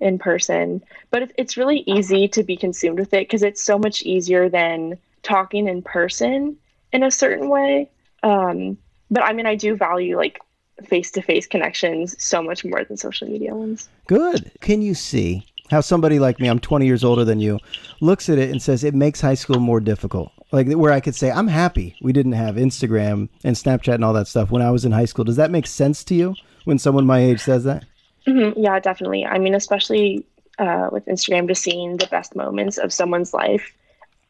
in 0.00 0.18
person. 0.18 0.82
But 1.10 1.32
it's 1.36 1.56
really 1.56 1.80
easy 1.86 2.28
to 2.28 2.42
be 2.42 2.56
consumed 2.56 2.98
with 2.98 3.12
it 3.14 3.28
because 3.28 3.42
it's 3.42 3.62
so 3.62 3.78
much 3.78 4.02
easier 4.02 4.48
than 4.48 4.98
talking 5.22 5.68
in 5.68 5.82
person 5.82 6.56
in 6.92 7.02
a 7.02 7.10
certain 7.10 7.48
way. 7.48 7.90
Um, 8.22 8.78
but 9.10 9.22
I 9.22 9.32
mean, 9.32 9.46
I 9.46 9.54
do 9.54 9.76
value 9.76 10.16
like 10.16 10.40
face 10.84 11.10
to 11.12 11.22
face 11.22 11.46
connections 11.46 12.16
so 12.22 12.42
much 12.42 12.64
more 12.64 12.84
than 12.84 12.96
social 12.96 13.28
media 13.28 13.54
ones. 13.54 13.88
Good. 14.06 14.50
Can 14.60 14.82
you 14.82 14.94
see 14.94 15.44
how 15.70 15.80
somebody 15.80 16.18
like 16.18 16.40
me, 16.40 16.48
I'm 16.48 16.58
20 16.58 16.86
years 16.86 17.04
older 17.04 17.24
than 17.24 17.40
you, 17.40 17.58
looks 18.00 18.28
at 18.28 18.38
it 18.38 18.50
and 18.50 18.60
says 18.60 18.82
it 18.82 18.94
makes 18.94 19.20
high 19.20 19.34
school 19.34 19.60
more 19.60 19.80
difficult? 19.80 20.32
Like 20.52 20.70
where 20.72 20.92
I 20.92 21.00
could 21.00 21.14
say, 21.14 21.30
I'm 21.30 21.46
happy 21.46 21.96
we 22.02 22.12
didn't 22.12 22.32
have 22.32 22.56
Instagram 22.56 23.28
and 23.44 23.54
Snapchat 23.54 23.94
and 23.94 24.04
all 24.04 24.14
that 24.14 24.26
stuff 24.26 24.50
when 24.50 24.62
I 24.62 24.70
was 24.70 24.84
in 24.84 24.92
high 24.92 25.04
school. 25.04 25.24
Does 25.24 25.36
that 25.36 25.50
make 25.50 25.66
sense 25.66 26.02
to 26.04 26.14
you 26.14 26.34
when 26.64 26.78
someone 26.78 27.06
my 27.06 27.20
age 27.20 27.40
says 27.40 27.64
that? 27.64 27.84
Hmm 28.26 28.50
Yeah, 28.56 28.78
definitely. 28.80 29.24
I 29.24 29.38
mean, 29.38 29.54
especially 29.54 30.26
uh, 30.58 30.88
with 30.92 31.06
Instagram, 31.06 31.48
just 31.48 31.62
seeing 31.62 31.96
the 31.96 32.06
best 32.06 32.34
moments 32.36 32.78
of 32.78 32.92
someone's 32.92 33.32
life, 33.32 33.72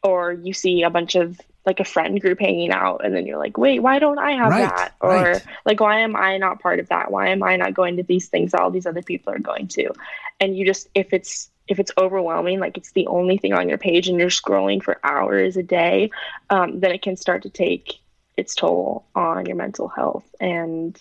or 0.03 0.33
you 0.33 0.53
see 0.53 0.83
a 0.83 0.89
bunch 0.89 1.15
of 1.15 1.39
like 1.65 1.79
a 1.79 1.85
friend 1.85 2.19
group 2.19 2.39
hanging 2.39 2.71
out, 2.71 3.05
and 3.05 3.13
then 3.15 3.25
you're 3.27 3.37
like, 3.37 3.57
wait, 3.57 3.79
why 3.81 3.99
don't 3.99 4.17
I 4.19 4.31
have 4.31 4.55
Right, 4.55 4.57
that? 4.57 4.93
Or 5.01 5.41
right. 5.41 5.43
like, 5.65 5.79
why 5.79 5.99
am 5.99 6.15
I 6.15 6.37
not 6.37 6.59
part 6.61 6.79
of 6.79 6.89
that? 6.89 7.11
Why 7.11 7.29
am 7.29 7.43
I 7.43 7.55
not 7.57 7.73
going 7.73 7.97
to 7.97 8.03
these 8.03 8.27
things 8.29 8.51
that 8.51 8.61
all 8.61 8.71
these 8.71 8.85
other 8.87 9.03
people 9.03 9.33
are 9.33 9.39
going 9.39 9.67
to? 9.69 9.91
And 10.39 10.57
you 10.57 10.65
just, 10.65 10.87
if 10.95 11.13
it's 11.13 11.49
if 11.67 11.79
it's 11.79 11.91
overwhelming, 11.97 12.59
like 12.59 12.77
it's 12.77 12.91
the 12.93 13.07
only 13.07 13.37
thing 13.37 13.53
on 13.53 13.69
your 13.69 13.77
page, 13.77 14.07
and 14.07 14.19
you're 14.19 14.29
scrolling 14.29 14.81
for 14.81 14.99
hours 15.03 15.57
a 15.57 15.63
day, 15.63 16.11
um, 16.49 16.79
then 16.79 16.91
it 16.91 17.01
can 17.01 17.15
start 17.15 17.43
to 17.43 17.49
take 17.49 17.99
its 18.37 18.55
toll 18.55 19.05
on 19.15 19.45
your 19.45 19.55
mental 19.55 19.87
health 19.87 20.25
and 20.39 20.99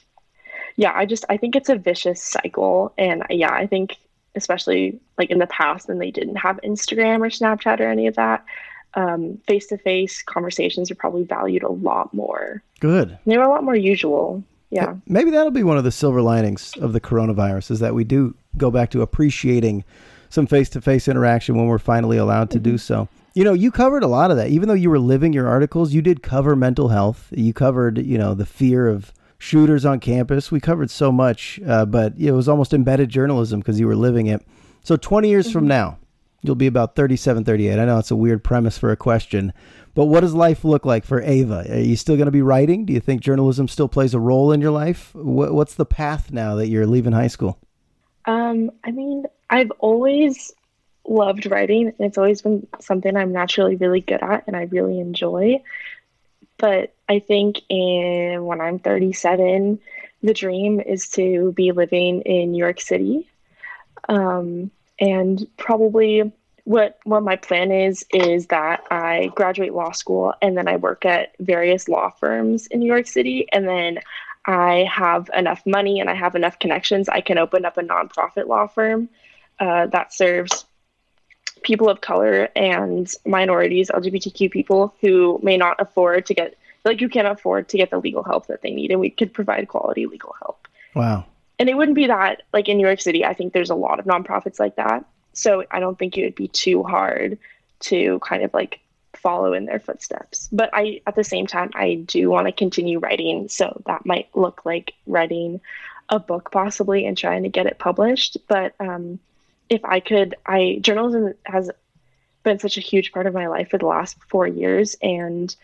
yeah 0.80 0.92
i 0.94 1.06
just 1.06 1.24
i 1.28 1.36
think 1.36 1.54
it's 1.54 1.68
a 1.68 1.76
vicious 1.76 2.22
cycle 2.22 2.92
and 2.98 3.22
yeah 3.30 3.52
i 3.52 3.66
think 3.66 3.96
especially 4.34 4.98
like 5.18 5.30
in 5.30 5.38
the 5.38 5.46
past 5.46 5.88
when 5.88 5.98
they 5.98 6.10
didn't 6.10 6.36
have 6.36 6.60
Instagram 6.62 7.20
or 7.20 7.30
Snapchat 7.30 7.80
or 7.80 7.88
any 7.88 8.06
of 8.06 8.16
that. 8.16 8.44
Face 9.46 9.66
to 9.68 9.78
face 9.78 10.22
conversations 10.22 10.90
are 10.90 10.96
probably 10.96 11.24
valued 11.24 11.62
a 11.62 11.70
lot 11.70 12.12
more. 12.12 12.62
Good. 12.80 13.16
They 13.24 13.38
were 13.38 13.44
a 13.44 13.48
lot 13.48 13.62
more 13.62 13.76
usual. 13.76 14.42
Yeah. 14.70 14.96
Maybe 15.06 15.30
that'll 15.30 15.50
be 15.50 15.62
one 15.62 15.78
of 15.78 15.84
the 15.84 15.92
silver 15.92 16.22
linings 16.22 16.74
of 16.80 16.92
the 16.92 17.00
coronavirus 17.00 17.70
is 17.72 17.80
that 17.80 17.94
we 17.94 18.04
do 18.04 18.34
go 18.56 18.70
back 18.70 18.90
to 18.90 19.02
appreciating 19.02 19.84
some 20.28 20.46
face 20.46 20.68
to 20.70 20.80
face 20.80 21.08
interaction 21.08 21.56
when 21.56 21.66
we're 21.66 21.78
finally 21.78 22.16
allowed 22.16 22.50
to 22.50 22.60
do 22.60 22.70
mm-hmm. 22.70 22.78
so. 22.78 23.08
You 23.34 23.44
know, 23.44 23.52
you 23.52 23.70
covered 23.70 24.02
a 24.02 24.08
lot 24.08 24.32
of 24.32 24.36
that. 24.38 24.48
Even 24.50 24.68
though 24.68 24.74
you 24.74 24.90
were 24.90 24.98
living 24.98 25.32
your 25.32 25.46
articles, 25.46 25.92
you 25.92 26.02
did 26.02 26.22
cover 26.22 26.56
mental 26.56 26.88
health. 26.88 27.28
You 27.30 27.52
covered, 27.52 27.98
you 27.98 28.18
know, 28.18 28.34
the 28.34 28.46
fear 28.46 28.88
of 28.88 29.12
shooters 29.40 29.86
on 29.86 29.98
campus. 29.98 30.52
We 30.52 30.60
covered 30.60 30.90
so 30.90 31.10
much, 31.10 31.58
uh, 31.66 31.86
but 31.86 32.12
it 32.18 32.32
was 32.32 32.46
almost 32.46 32.74
embedded 32.74 33.08
journalism 33.08 33.58
because 33.58 33.80
you 33.80 33.86
were 33.86 33.96
living 33.96 34.26
it. 34.26 34.46
So 34.84 34.96
20 34.96 35.28
years 35.28 35.50
from 35.50 35.66
now, 35.66 35.98
you'll 36.42 36.54
be 36.54 36.66
about 36.66 36.94
37, 36.94 37.44
38. 37.44 37.78
I 37.78 37.84
know 37.86 37.98
it's 37.98 38.10
a 38.10 38.16
weird 38.16 38.44
premise 38.44 38.76
for 38.76 38.92
a 38.92 38.96
question, 38.96 39.54
but 39.94 40.04
what 40.04 40.20
does 40.20 40.34
life 40.34 40.62
look 40.62 40.84
like 40.84 41.06
for 41.06 41.22
Ava? 41.22 41.66
Are 41.72 41.80
you 41.80 41.96
still 41.96 42.16
going 42.16 42.26
to 42.26 42.32
be 42.32 42.42
writing? 42.42 42.84
Do 42.84 42.92
you 42.92 43.00
think 43.00 43.22
journalism 43.22 43.66
still 43.66 43.88
plays 43.88 44.12
a 44.12 44.20
role 44.20 44.52
in 44.52 44.60
your 44.60 44.70
life? 44.72 45.14
What, 45.14 45.54
what's 45.54 45.74
the 45.74 45.86
path 45.86 46.30
now 46.30 46.56
that 46.56 46.68
you're 46.68 46.86
leaving 46.86 47.12
high 47.12 47.28
school? 47.28 47.58
Um, 48.26 48.70
I 48.84 48.90
mean, 48.90 49.24
I've 49.48 49.70
always 49.78 50.52
loved 51.08 51.46
writing, 51.46 51.88
and 51.88 52.00
it's 52.00 52.18
always 52.18 52.42
been 52.42 52.66
something 52.78 53.16
I'm 53.16 53.32
naturally 53.32 53.76
really 53.76 54.02
good 54.02 54.22
at 54.22 54.44
and 54.46 54.54
I 54.54 54.64
really 54.64 55.00
enjoy. 55.00 55.62
But 56.58 56.94
I 57.10 57.18
think 57.18 57.62
in 57.68 58.44
when 58.44 58.60
I'm 58.60 58.78
37, 58.78 59.80
the 60.22 60.32
dream 60.32 60.78
is 60.78 61.08
to 61.10 61.50
be 61.52 61.72
living 61.72 62.22
in 62.22 62.52
New 62.52 62.58
York 62.58 62.80
City. 62.80 63.28
Um, 64.08 64.70
and 65.00 65.44
probably 65.56 66.32
what 66.64 67.00
what 67.02 67.24
my 67.24 67.34
plan 67.34 67.72
is 67.72 68.04
is 68.12 68.46
that 68.46 68.84
I 68.92 69.32
graduate 69.34 69.74
law 69.74 69.90
school 69.90 70.34
and 70.40 70.56
then 70.56 70.68
I 70.68 70.76
work 70.76 71.04
at 71.04 71.34
various 71.40 71.88
law 71.88 72.10
firms 72.10 72.68
in 72.68 72.78
New 72.78 72.86
York 72.86 73.08
City 73.08 73.48
and 73.52 73.66
then 73.66 73.98
I 74.46 74.88
have 74.88 75.28
enough 75.34 75.62
money 75.66 75.98
and 75.98 76.08
I 76.08 76.14
have 76.14 76.36
enough 76.36 76.60
connections 76.60 77.08
I 77.08 77.22
can 77.22 77.38
open 77.38 77.64
up 77.64 77.76
a 77.76 77.82
nonprofit 77.82 78.46
law 78.46 78.68
firm 78.68 79.08
uh, 79.58 79.86
that 79.86 80.12
serves 80.12 80.64
people 81.64 81.88
of 81.88 82.02
color 82.02 82.48
and 82.54 83.12
minorities 83.26 83.90
LGBTQ 83.90 84.50
people 84.52 84.94
who 85.00 85.40
may 85.42 85.56
not 85.56 85.80
afford 85.80 86.26
to 86.26 86.34
get 86.34 86.54
like 86.84 87.00
you 87.00 87.08
can't 87.08 87.28
afford 87.28 87.68
to 87.68 87.76
get 87.76 87.90
the 87.90 87.98
legal 87.98 88.22
help 88.22 88.46
that 88.46 88.62
they 88.62 88.70
need 88.70 88.90
and 88.90 89.00
we 89.00 89.10
could 89.10 89.32
provide 89.32 89.68
quality 89.68 90.06
legal 90.06 90.34
help. 90.40 90.66
Wow. 90.94 91.24
And 91.58 91.68
it 91.68 91.76
wouldn't 91.76 91.94
be 91.94 92.06
that 92.06 92.42
like 92.52 92.68
in 92.68 92.78
New 92.78 92.86
York 92.86 93.00
City 93.00 93.24
I 93.24 93.34
think 93.34 93.52
there's 93.52 93.70
a 93.70 93.74
lot 93.74 93.98
of 93.98 94.06
nonprofits 94.06 94.58
like 94.58 94.76
that 94.76 95.04
so 95.32 95.64
I 95.70 95.80
don't 95.80 95.98
think 95.98 96.16
it 96.16 96.24
would 96.24 96.34
be 96.34 96.48
too 96.48 96.82
hard 96.82 97.38
to 97.80 98.18
kind 98.20 98.42
of 98.42 98.52
like 98.52 98.80
follow 99.14 99.52
in 99.52 99.66
their 99.66 99.80
footsteps. 99.80 100.48
But 100.52 100.70
I, 100.72 101.00
at 101.06 101.14
the 101.14 101.24
same 101.24 101.46
time, 101.46 101.70
I 101.74 101.94
do 101.94 102.30
want 102.30 102.46
to 102.46 102.52
continue 102.52 102.98
writing. 102.98 103.48
So 103.48 103.82
that 103.86 104.06
might 104.06 104.28
look 104.34 104.64
like 104.64 104.94
writing 105.06 105.60
a 106.08 106.18
book 106.18 106.50
possibly 106.50 107.06
and 107.06 107.16
trying 107.16 107.44
to 107.44 107.48
get 107.48 107.66
it 107.66 107.78
published. 107.78 108.36
But 108.48 108.74
um, 108.80 109.18
if 109.68 109.84
I 109.84 110.00
could, 110.00 110.34
I 110.46 110.78
journalism 110.80 111.34
has 111.44 111.70
been 112.42 112.58
such 112.58 112.78
a 112.78 112.82
huge 112.82 113.12
part 113.12 113.26
of 113.26 113.34
my 113.34 113.46
life 113.46 113.70
for 113.70 113.78
the 113.78 113.86
last 113.86 114.16
four 114.28 114.46
years. 114.46 114.96
And 115.02 115.54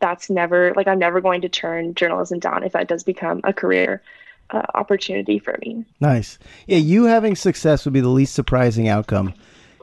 that's 0.00 0.30
never 0.30 0.72
like 0.74 0.88
I'm 0.88 0.98
never 0.98 1.20
going 1.20 1.40
to 1.42 1.48
turn 1.48 1.94
journalism 1.94 2.38
down 2.38 2.62
if 2.64 2.72
that 2.72 2.88
does 2.88 3.02
become 3.04 3.40
a 3.44 3.52
career 3.52 4.02
uh, 4.50 4.62
opportunity 4.74 5.38
for 5.38 5.58
me. 5.60 5.84
Nice. 6.00 6.38
Yeah, 6.66 6.78
you 6.78 7.04
having 7.04 7.36
success 7.36 7.84
would 7.84 7.94
be 7.94 8.00
the 8.00 8.08
least 8.08 8.34
surprising 8.34 8.88
outcome 8.88 9.34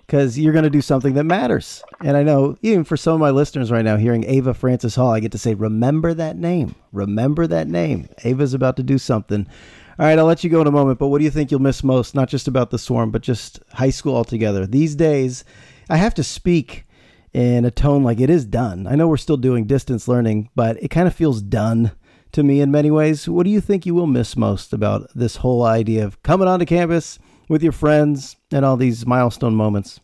because 0.05 0.37
you're 0.37 0.53
going 0.53 0.63
to 0.63 0.69
do 0.69 0.81
something 0.81 1.13
that 1.15 1.23
matters. 1.23 1.83
And 2.01 2.15
I 2.15 2.23
know 2.23 2.57
even 2.61 2.83
for 2.83 2.97
some 2.97 3.13
of 3.13 3.19
my 3.19 3.31
listeners 3.31 3.71
right 3.71 3.85
now, 3.85 3.97
hearing 3.97 4.23
Ava 4.25 4.53
Francis 4.53 4.95
Hall, 4.95 5.11
I 5.11 5.19
get 5.19 5.31
to 5.31 5.37
say, 5.37 5.53
remember 5.53 6.13
that 6.13 6.37
name. 6.37 6.75
Remember 6.91 7.47
that 7.47 7.67
name. 7.67 8.09
Ava's 8.23 8.53
about 8.53 8.77
to 8.77 8.83
do 8.83 8.97
something. 8.97 9.47
All 9.97 10.05
right, 10.05 10.19
I'll 10.19 10.25
let 10.25 10.43
you 10.43 10.49
go 10.49 10.61
in 10.61 10.67
a 10.67 10.71
moment, 10.71 10.99
but 10.99 11.07
what 11.07 11.19
do 11.19 11.23
you 11.23 11.31
think 11.31 11.51
you'll 11.51 11.61
miss 11.61 11.83
most? 11.83 12.15
Not 12.15 12.27
just 12.27 12.47
about 12.47 12.69
the 12.69 12.77
swarm, 12.77 13.11
but 13.11 13.21
just 13.21 13.61
high 13.71 13.89
school 13.89 14.15
altogether. 14.15 14.67
These 14.67 14.95
days, 14.95 15.45
I 15.89 15.97
have 15.97 16.13
to 16.15 16.23
speak 16.23 16.85
in 17.35 17.65
a 17.65 17.71
tone 17.71 18.01
like 18.01 18.21
it 18.21 18.29
is 18.29 18.45
done. 18.45 18.87
I 18.87 18.95
know 18.95 19.09
we're 19.09 19.17
still 19.17 19.35
doing 19.35 19.65
distance 19.65 20.07
learning, 20.07 20.49
but 20.55 20.81
it 20.81 20.87
kind 20.87 21.05
of 21.05 21.13
feels 21.13 21.41
done 21.41 21.91
to 22.31 22.43
me 22.43 22.61
in 22.61 22.71
many 22.71 22.89
ways. 22.89 23.27
What 23.27 23.43
do 23.43 23.49
you 23.49 23.59
think 23.59 23.85
you 23.85 23.93
will 23.93 24.07
miss 24.07 24.37
most 24.37 24.71
about 24.71 25.09
this 25.13 25.35
whole 25.35 25.63
idea 25.63 26.05
of 26.05 26.23
coming 26.23 26.47
onto 26.47 26.65
campus 26.65 27.19
with 27.49 27.61
your 27.61 27.73
friends 27.73 28.37
and 28.53 28.63
all 28.63 28.77
these 28.77 29.05
milestone 29.05 29.53
moments? 29.53 29.99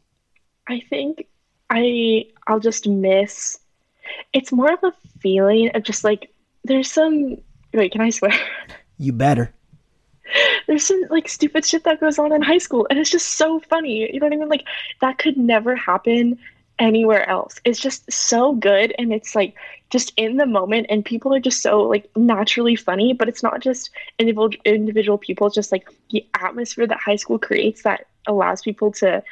I 0.67 0.81
think 0.89 1.25
I 1.69 2.25
I'll 2.47 2.59
just 2.59 2.85
miss 2.85 3.59
it's 4.33 4.51
more 4.51 4.73
of 4.73 4.83
a 4.83 4.91
feeling 5.21 5.71
of 5.73 5.83
just 5.83 6.03
like 6.03 6.33
there's 6.65 6.91
some 6.91 7.37
wait, 7.73 7.93
can 7.93 8.01
I 8.01 8.09
swear? 8.09 8.33
You 8.97 9.13
better. 9.13 9.51
There's 10.67 10.85
some 10.85 11.01
like 11.09 11.27
stupid 11.27 11.65
shit 11.65 11.85
that 11.85 11.99
goes 11.99 12.19
on 12.19 12.31
in 12.33 12.43
high 12.43 12.59
school 12.59 12.85
and 12.89 12.99
it's 12.99 13.09
just 13.09 13.29
so 13.29 13.61
funny. 13.61 14.11
You 14.13 14.19
know 14.19 14.27
what 14.27 14.33
I 14.33 14.37
mean? 14.37 14.49
Like 14.49 14.65
that 14.99 15.17
could 15.17 15.37
never 15.37 15.75
happen 15.75 16.37
anywhere 16.81 17.29
else. 17.29 17.61
It's 17.63 17.79
just 17.79 18.11
so 18.11 18.53
good 18.53 18.93
and 18.97 19.13
it's 19.13 19.35
like 19.35 19.55
just 19.91 20.11
in 20.17 20.37
the 20.37 20.47
moment 20.47 20.87
and 20.89 21.05
people 21.05 21.33
are 21.33 21.39
just 21.39 21.61
so 21.61 21.83
like 21.83 22.09
naturally 22.17 22.75
funny, 22.75 23.13
but 23.13 23.29
it's 23.29 23.43
not 23.43 23.61
just 23.61 23.91
individual 24.17 24.49
individual 24.65 25.17
people, 25.17 25.47
it's 25.47 25.55
just 25.55 25.71
like 25.71 25.87
the 26.09 26.25
atmosphere 26.33 26.87
that 26.87 26.97
high 26.97 27.15
school 27.15 27.37
creates 27.37 27.83
that 27.83 28.07
allows 28.27 28.61
people 28.61 28.91
to 28.93 29.23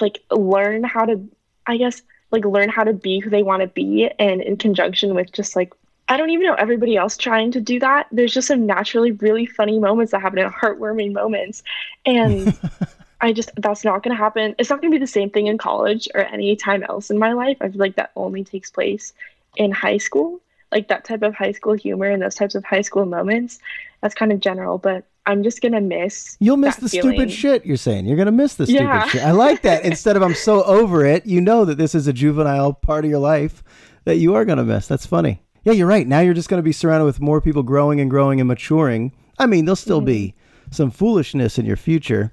like 0.00 0.18
learn 0.30 0.82
how 0.82 1.04
to 1.04 1.24
I 1.66 1.76
guess 1.76 2.02
like 2.32 2.44
learn 2.44 2.68
how 2.68 2.82
to 2.82 2.92
be 2.92 3.20
who 3.20 3.30
they 3.30 3.44
want 3.44 3.62
to 3.62 3.68
be 3.68 4.10
and 4.18 4.42
in 4.42 4.56
conjunction 4.56 5.14
with 5.14 5.32
just 5.32 5.54
like 5.54 5.72
I 6.08 6.16
don't 6.16 6.30
even 6.30 6.46
know 6.46 6.54
everybody 6.54 6.96
else 6.96 7.16
trying 7.16 7.52
to 7.52 7.60
do 7.60 7.78
that. 7.78 8.08
There's 8.10 8.34
just 8.34 8.48
some 8.48 8.66
naturally 8.66 9.12
really 9.12 9.46
funny 9.46 9.78
moments 9.78 10.10
that 10.10 10.20
happen 10.20 10.40
in 10.40 10.50
heartwarming 10.50 11.12
moments. 11.12 11.62
And 12.04 12.58
I 13.22 13.32
just 13.32 13.50
that's 13.56 13.84
not 13.84 14.02
going 14.02 14.14
to 14.14 14.22
happen. 14.22 14.54
It's 14.58 14.68
not 14.68 14.80
going 14.80 14.90
to 14.90 14.96
be 14.96 15.00
the 15.00 15.06
same 15.06 15.30
thing 15.30 15.46
in 15.46 15.56
college 15.56 16.08
or 16.14 16.22
any 16.22 16.56
time 16.56 16.82
else 16.82 17.08
in 17.08 17.18
my 17.18 17.32
life. 17.32 17.56
I 17.60 17.68
feel 17.68 17.78
like 17.78 17.96
that 17.96 18.10
only 18.16 18.44
takes 18.44 18.70
place 18.70 19.12
in 19.56 19.70
high 19.70 19.98
school. 19.98 20.40
Like 20.72 20.88
that 20.88 21.04
type 21.04 21.22
of 21.22 21.34
high 21.34 21.52
school 21.52 21.74
humor 21.74 22.06
and 22.06 22.20
those 22.20 22.34
types 22.34 22.54
of 22.54 22.64
high 22.64 22.80
school 22.80 23.06
moments. 23.06 23.58
That's 24.00 24.14
kind 24.14 24.32
of 24.32 24.40
general, 24.40 24.78
but 24.78 25.04
I'm 25.26 25.44
just 25.44 25.60
gonna 25.60 25.80
miss. 25.80 26.36
You'll 26.40 26.56
miss 26.56 26.76
the 26.76 26.88
feeling. 26.88 27.12
stupid 27.12 27.32
shit. 27.32 27.64
You're 27.64 27.76
saying 27.76 28.06
you're 28.06 28.16
gonna 28.16 28.32
miss 28.32 28.54
the 28.54 28.66
stupid 28.66 28.82
yeah. 28.82 29.06
shit. 29.06 29.22
I 29.22 29.30
like 29.30 29.62
that. 29.62 29.84
Instead 29.84 30.16
of 30.16 30.22
I'm 30.22 30.34
so 30.34 30.64
over 30.64 31.04
it, 31.04 31.26
you 31.26 31.40
know 31.40 31.64
that 31.64 31.78
this 31.78 31.94
is 31.94 32.08
a 32.08 32.12
juvenile 32.12 32.72
part 32.72 33.04
of 33.04 33.10
your 33.10 33.20
life 33.20 33.62
that 34.04 34.16
you 34.16 34.34
are 34.34 34.44
gonna 34.44 34.64
miss. 34.64 34.88
That's 34.88 35.06
funny. 35.06 35.42
Yeah, 35.62 35.74
you're 35.74 35.86
right. 35.86 36.06
Now 36.08 36.20
you're 36.20 36.34
just 36.34 36.48
gonna 36.48 36.62
be 36.62 36.72
surrounded 36.72 37.04
with 37.04 37.20
more 37.20 37.40
people 37.40 37.62
growing 37.62 38.00
and 38.00 38.10
growing 38.10 38.40
and 38.40 38.48
maturing. 38.48 39.12
I 39.38 39.46
mean, 39.46 39.64
there'll 39.64 39.76
still 39.76 40.00
mm-hmm. 40.00 40.06
be 40.06 40.34
some 40.72 40.90
foolishness 40.90 41.58
in 41.58 41.66
your 41.66 41.76
future, 41.76 42.32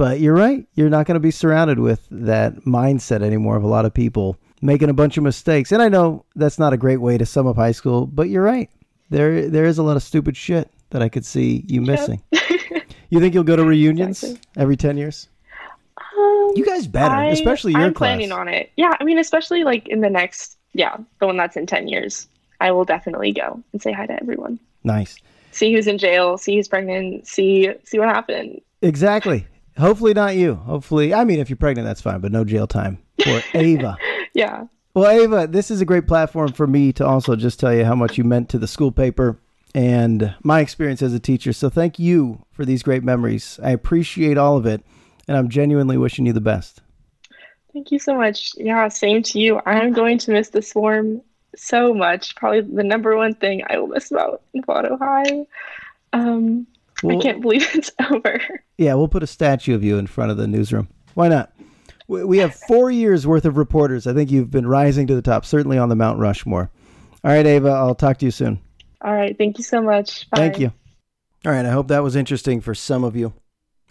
but 0.00 0.18
you're 0.18 0.32
right. 0.32 0.66
You're 0.76 0.88
not 0.88 1.04
going 1.04 1.16
to 1.16 1.20
be 1.20 1.30
surrounded 1.30 1.78
with 1.78 2.06
that 2.10 2.54
mindset 2.64 3.22
anymore 3.22 3.56
of 3.56 3.64
a 3.64 3.66
lot 3.66 3.84
of 3.84 3.92
people 3.92 4.38
making 4.62 4.88
a 4.88 4.94
bunch 4.94 5.18
of 5.18 5.24
mistakes. 5.24 5.72
And 5.72 5.82
I 5.82 5.90
know 5.90 6.24
that's 6.34 6.58
not 6.58 6.72
a 6.72 6.78
great 6.78 7.02
way 7.02 7.18
to 7.18 7.26
sum 7.26 7.46
up 7.46 7.56
high 7.56 7.72
school, 7.72 8.06
but 8.06 8.30
you're 8.30 8.42
right. 8.42 8.70
There 9.10 9.50
there 9.50 9.66
is 9.66 9.76
a 9.76 9.82
lot 9.82 9.98
of 9.98 10.02
stupid 10.02 10.38
shit 10.38 10.70
that 10.88 11.02
I 11.02 11.10
could 11.10 11.26
see 11.26 11.66
you 11.68 11.82
missing. 11.82 12.22
you 13.10 13.20
think 13.20 13.34
you'll 13.34 13.44
go 13.44 13.56
to 13.56 13.62
reunions 13.62 14.22
exactly. 14.22 14.48
every 14.56 14.76
10 14.78 14.96
years? 14.96 15.28
Um, 15.98 16.52
you 16.56 16.64
guys 16.64 16.86
better, 16.86 17.14
I, 17.14 17.26
especially 17.26 17.72
your 17.72 17.82
I'm 17.82 17.92
class. 17.92 18.08
planning 18.08 18.32
on 18.32 18.48
it. 18.48 18.72
Yeah, 18.78 18.96
I 18.98 19.04
mean 19.04 19.18
especially 19.18 19.64
like 19.64 19.86
in 19.86 20.00
the 20.00 20.08
next 20.08 20.56
yeah, 20.72 20.96
the 21.18 21.26
one 21.26 21.36
that's 21.36 21.58
in 21.58 21.66
10 21.66 21.88
years. 21.88 22.26
I 22.62 22.70
will 22.70 22.86
definitely 22.86 23.32
go 23.32 23.62
and 23.74 23.82
say 23.82 23.92
hi 23.92 24.06
to 24.06 24.14
everyone. 24.14 24.60
Nice. 24.82 25.18
See 25.52 25.74
who's 25.74 25.86
in 25.86 25.98
jail, 25.98 26.38
see 26.38 26.56
who's 26.56 26.68
pregnant, 26.68 27.26
see 27.26 27.70
see 27.84 27.98
what 27.98 28.08
happened. 28.08 28.62
Exactly. 28.80 29.46
Hopefully 29.78 30.14
not 30.14 30.36
you. 30.36 30.54
Hopefully, 30.56 31.14
I 31.14 31.24
mean, 31.24 31.38
if 31.40 31.48
you're 31.48 31.56
pregnant, 31.56 31.86
that's 31.86 32.00
fine, 32.00 32.20
but 32.20 32.32
no 32.32 32.44
jail 32.44 32.66
time 32.66 32.98
for 33.24 33.40
Ava. 33.54 33.96
yeah. 34.34 34.64
Well, 34.94 35.08
Ava, 35.08 35.46
this 35.46 35.70
is 35.70 35.80
a 35.80 35.84
great 35.84 36.06
platform 36.08 36.52
for 36.52 36.66
me 36.66 36.92
to 36.94 37.06
also 37.06 37.36
just 37.36 37.60
tell 37.60 37.72
you 37.74 37.84
how 37.84 37.94
much 37.94 38.18
you 38.18 38.24
meant 38.24 38.48
to 38.50 38.58
the 38.58 38.66
school 38.66 38.90
paper 38.90 39.38
and 39.74 40.34
my 40.42 40.60
experience 40.60 41.00
as 41.00 41.14
a 41.14 41.20
teacher. 41.20 41.52
So 41.52 41.70
thank 41.70 41.98
you 41.98 42.44
for 42.50 42.64
these 42.64 42.82
great 42.82 43.04
memories. 43.04 43.60
I 43.62 43.70
appreciate 43.70 44.36
all 44.36 44.56
of 44.56 44.66
it, 44.66 44.82
and 45.28 45.36
I'm 45.36 45.48
genuinely 45.48 45.96
wishing 45.96 46.26
you 46.26 46.32
the 46.32 46.40
best. 46.40 46.80
Thank 47.72 47.92
you 47.92 48.00
so 48.00 48.16
much. 48.16 48.50
Yeah, 48.56 48.88
same 48.88 49.22
to 49.22 49.38
you. 49.38 49.60
I'm 49.64 49.92
going 49.92 50.18
to 50.18 50.32
miss 50.32 50.48
the 50.48 50.60
swarm 50.60 51.22
so 51.54 51.94
much. 51.94 52.34
Probably 52.34 52.62
the 52.62 52.82
number 52.82 53.16
one 53.16 53.34
thing 53.34 53.62
I 53.70 53.78
will 53.78 53.86
miss 53.86 54.10
about 54.10 54.42
Novato 54.56 54.98
High. 54.98 55.46
Um, 56.12 56.66
I 57.04 57.16
can't 57.16 57.40
believe 57.40 57.68
it's 57.74 57.90
over. 58.10 58.40
Yeah, 58.78 58.94
we'll 58.94 59.08
put 59.08 59.22
a 59.22 59.26
statue 59.26 59.74
of 59.74 59.82
you 59.84 59.98
in 59.98 60.06
front 60.06 60.30
of 60.30 60.36
the 60.36 60.46
newsroom. 60.46 60.88
Why 61.14 61.28
not? 61.28 61.52
We 62.08 62.38
have 62.38 62.54
four 62.54 62.90
years 62.90 63.26
worth 63.26 63.44
of 63.44 63.56
reporters. 63.56 64.06
I 64.06 64.12
think 64.12 64.30
you've 64.32 64.50
been 64.50 64.66
rising 64.66 65.06
to 65.06 65.14
the 65.14 65.22
top, 65.22 65.44
certainly 65.44 65.78
on 65.78 65.88
the 65.88 65.94
Mount 65.94 66.18
Rushmore. 66.18 66.70
All 67.22 67.30
right, 67.30 67.46
Ava, 67.46 67.68
I'll 67.68 67.94
talk 67.94 68.18
to 68.18 68.24
you 68.24 68.32
soon. 68.32 68.60
All 69.02 69.14
right. 69.14 69.36
Thank 69.36 69.58
you 69.58 69.64
so 69.64 69.80
much. 69.80 70.28
Bye. 70.30 70.38
Thank 70.38 70.58
you. 70.58 70.72
All 71.46 71.52
right. 71.52 71.64
I 71.64 71.70
hope 71.70 71.88
that 71.88 72.02
was 72.02 72.16
interesting 72.16 72.60
for 72.60 72.74
some 72.74 73.04
of 73.04 73.16
you. 73.16 73.32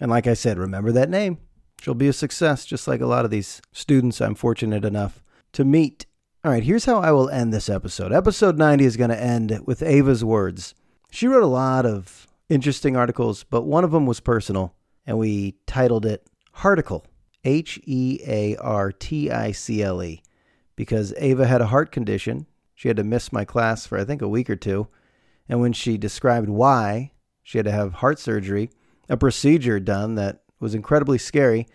And 0.01 0.11
like 0.11 0.27
I 0.27 0.33
said, 0.33 0.57
remember 0.57 0.91
that 0.91 1.09
name. 1.09 1.37
She'll 1.81 1.93
be 1.93 2.07
a 2.07 2.13
success, 2.13 2.65
just 2.65 2.87
like 2.87 3.01
a 3.01 3.07
lot 3.07 3.25
of 3.25 3.31
these 3.31 3.61
students 3.71 4.21
I'm 4.21 4.35
fortunate 4.35 4.85
enough 4.85 5.23
to 5.53 5.63
meet. 5.63 6.05
All 6.43 6.51
right, 6.51 6.63
here's 6.63 6.85
how 6.85 6.99
I 6.99 7.11
will 7.11 7.29
end 7.29 7.53
this 7.53 7.69
episode. 7.69 8.11
Episode 8.11 8.57
90 8.57 8.85
is 8.85 8.97
going 8.97 9.09
to 9.09 9.21
end 9.21 9.61
with 9.65 9.81
Ava's 9.81 10.23
words. 10.23 10.73
She 11.11 11.27
wrote 11.27 11.43
a 11.43 11.47
lot 11.47 11.85
of 11.85 12.27
interesting 12.49 12.97
articles, 12.97 13.43
but 13.43 13.63
one 13.63 13.83
of 13.83 13.91
them 13.91 14.05
was 14.05 14.19
personal, 14.19 14.75
and 15.05 15.17
we 15.17 15.55
titled 15.67 16.05
it 16.05 16.27
Hearticle, 16.53 17.05
H 17.43 17.79
E 17.85 18.19
A 18.25 18.55
R 18.57 18.91
T 18.91 19.31
I 19.31 19.51
C 19.51 19.81
L 19.81 20.03
E, 20.03 20.21
because 20.75 21.13
Ava 21.17 21.47
had 21.47 21.61
a 21.61 21.67
heart 21.67 21.91
condition. 21.91 22.47
She 22.75 22.87
had 22.87 22.97
to 22.97 23.03
miss 23.03 23.31
my 23.31 23.45
class 23.45 23.85
for, 23.85 23.97
I 23.97 24.05
think, 24.05 24.21
a 24.21 24.27
week 24.27 24.49
or 24.49 24.55
two. 24.55 24.87
And 25.47 25.59
when 25.61 25.73
she 25.73 25.97
described 25.97 26.49
why 26.49 27.11
she 27.43 27.57
had 27.57 27.65
to 27.65 27.71
have 27.71 27.93
heart 27.95 28.19
surgery, 28.19 28.69
a 29.09 29.17
procedure 29.17 29.79
done 29.79 30.15
that 30.15 30.43
was 30.59 30.75
incredibly 30.75 31.17
scary, 31.17 31.67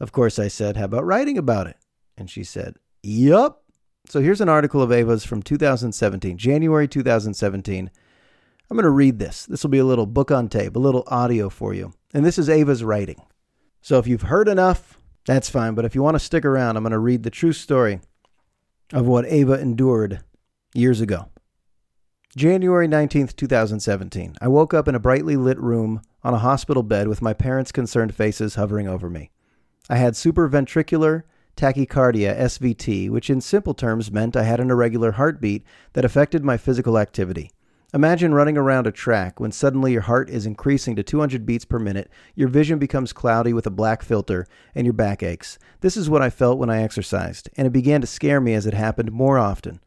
of 0.00 0.12
course, 0.12 0.38
I 0.38 0.48
said, 0.48 0.76
How 0.76 0.84
about 0.84 1.04
writing 1.04 1.38
about 1.38 1.66
it? 1.66 1.76
And 2.16 2.30
she 2.30 2.44
said, 2.44 2.76
Yup. 3.02 3.62
So 4.08 4.20
here's 4.20 4.40
an 4.40 4.48
article 4.48 4.82
of 4.82 4.90
Ava's 4.90 5.24
from 5.24 5.42
2017, 5.42 6.36
January 6.38 6.88
2017. 6.88 7.90
I'm 8.70 8.76
going 8.76 8.84
to 8.84 8.90
read 8.90 9.18
this. 9.18 9.46
This 9.46 9.64
will 9.64 9.70
be 9.70 9.78
a 9.78 9.84
little 9.84 10.06
book 10.06 10.30
on 10.30 10.48
tape, 10.48 10.76
a 10.76 10.78
little 10.78 11.02
audio 11.08 11.48
for 11.48 11.74
you. 11.74 11.92
And 12.14 12.24
this 12.24 12.38
is 12.38 12.48
Ava's 12.48 12.84
writing. 12.84 13.20
So 13.82 13.98
if 13.98 14.06
you've 14.06 14.22
heard 14.22 14.46
enough, 14.46 14.96
that's 15.26 15.50
fine. 15.50 15.74
But 15.74 15.84
if 15.84 15.96
you 15.96 16.02
want 16.02 16.14
to 16.14 16.20
stick 16.20 16.44
around, 16.44 16.76
I'm 16.76 16.84
going 16.84 16.92
to 16.92 16.98
read 16.98 17.24
the 17.24 17.30
true 17.30 17.52
story 17.52 18.00
of 18.92 19.06
what 19.06 19.26
Ava 19.26 19.60
endured 19.60 20.20
years 20.72 21.00
ago. 21.00 21.28
January 22.36 22.86
19th, 22.86 23.34
2017. 23.34 24.36
I 24.40 24.46
woke 24.46 24.72
up 24.72 24.86
in 24.86 24.94
a 24.94 25.00
brightly 25.00 25.36
lit 25.36 25.58
room 25.58 26.02
on 26.22 26.32
a 26.32 26.38
hospital 26.38 26.84
bed 26.84 27.08
with 27.08 27.20
my 27.20 27.32
parents' 27.32 27.72
concerned 27.72 28.14
faces 28.14 28.54
hovering 28.54 28.86
over 28.86 29.10
me. 29.10 29.30
I 29.88 29.96
had 29.96 30.14
supraventricular 30.14 31.24
tachycardia, 31.56 32.38
SVT, 32.38 33.10
which 33.10 33.30
in 33.30 33.40
simple 33.40 33.74
terms 33.74 34.12
meant 34.12 34.36
I 34.36 34.44
had 34.44 34.60
an 34.60 34.70
irregular 34.70 35.12
heartbeat 35.12 35.64
that 35.94 36.04
affected 36.04 36.44
my 36.44 36.56
physical 36.56 36.96
activity. 36.96 37.50
Imagine 37.92 38.32
running 38.32 38.56
around 38.56 38.86
a 38.86 38.92
track 38.92 39.40
when 39.40 39.50
suddenly 39.50 39.90
your 39.90 40.02
heart 40.02 40.30
is 40.30 40.46
increasing 40.46 40.94
to 40.94 41.02
200 41.02 41.44
beats 41.44 41.64
per 41.64 41.80
minute, 41.80 42.08
your 42.36 42.46
vision 42.46 42.78
becomes 42.78 43.12
cloudy 43.12 43.52
with 43.52 43.66
a 43.66 43.70
black 43.70 44.04
filter, 44.04 44.46
and 44.76 44.86
your 44.86 44.92
back 44.92 45.24
aches. 45.24 45.58
This 45.80 45.96
is 45.96 46.08
what 46.08 46.22
I 46.22 46.30
felt 46.30 46.58
when 46.58 46.70
I 46.70 46.82
exercised, 46.82 47.50
and 47.56 47.66
it 47.66 47.72
began 47.72 48.00
to 48.00 48.06
scare 48.06 48.40
me 48.40 48.54
as 48.54 48.64
it 48.64 48.74
happened 48.74 49.10
more 49.10 49.38
often. 49.38 49.80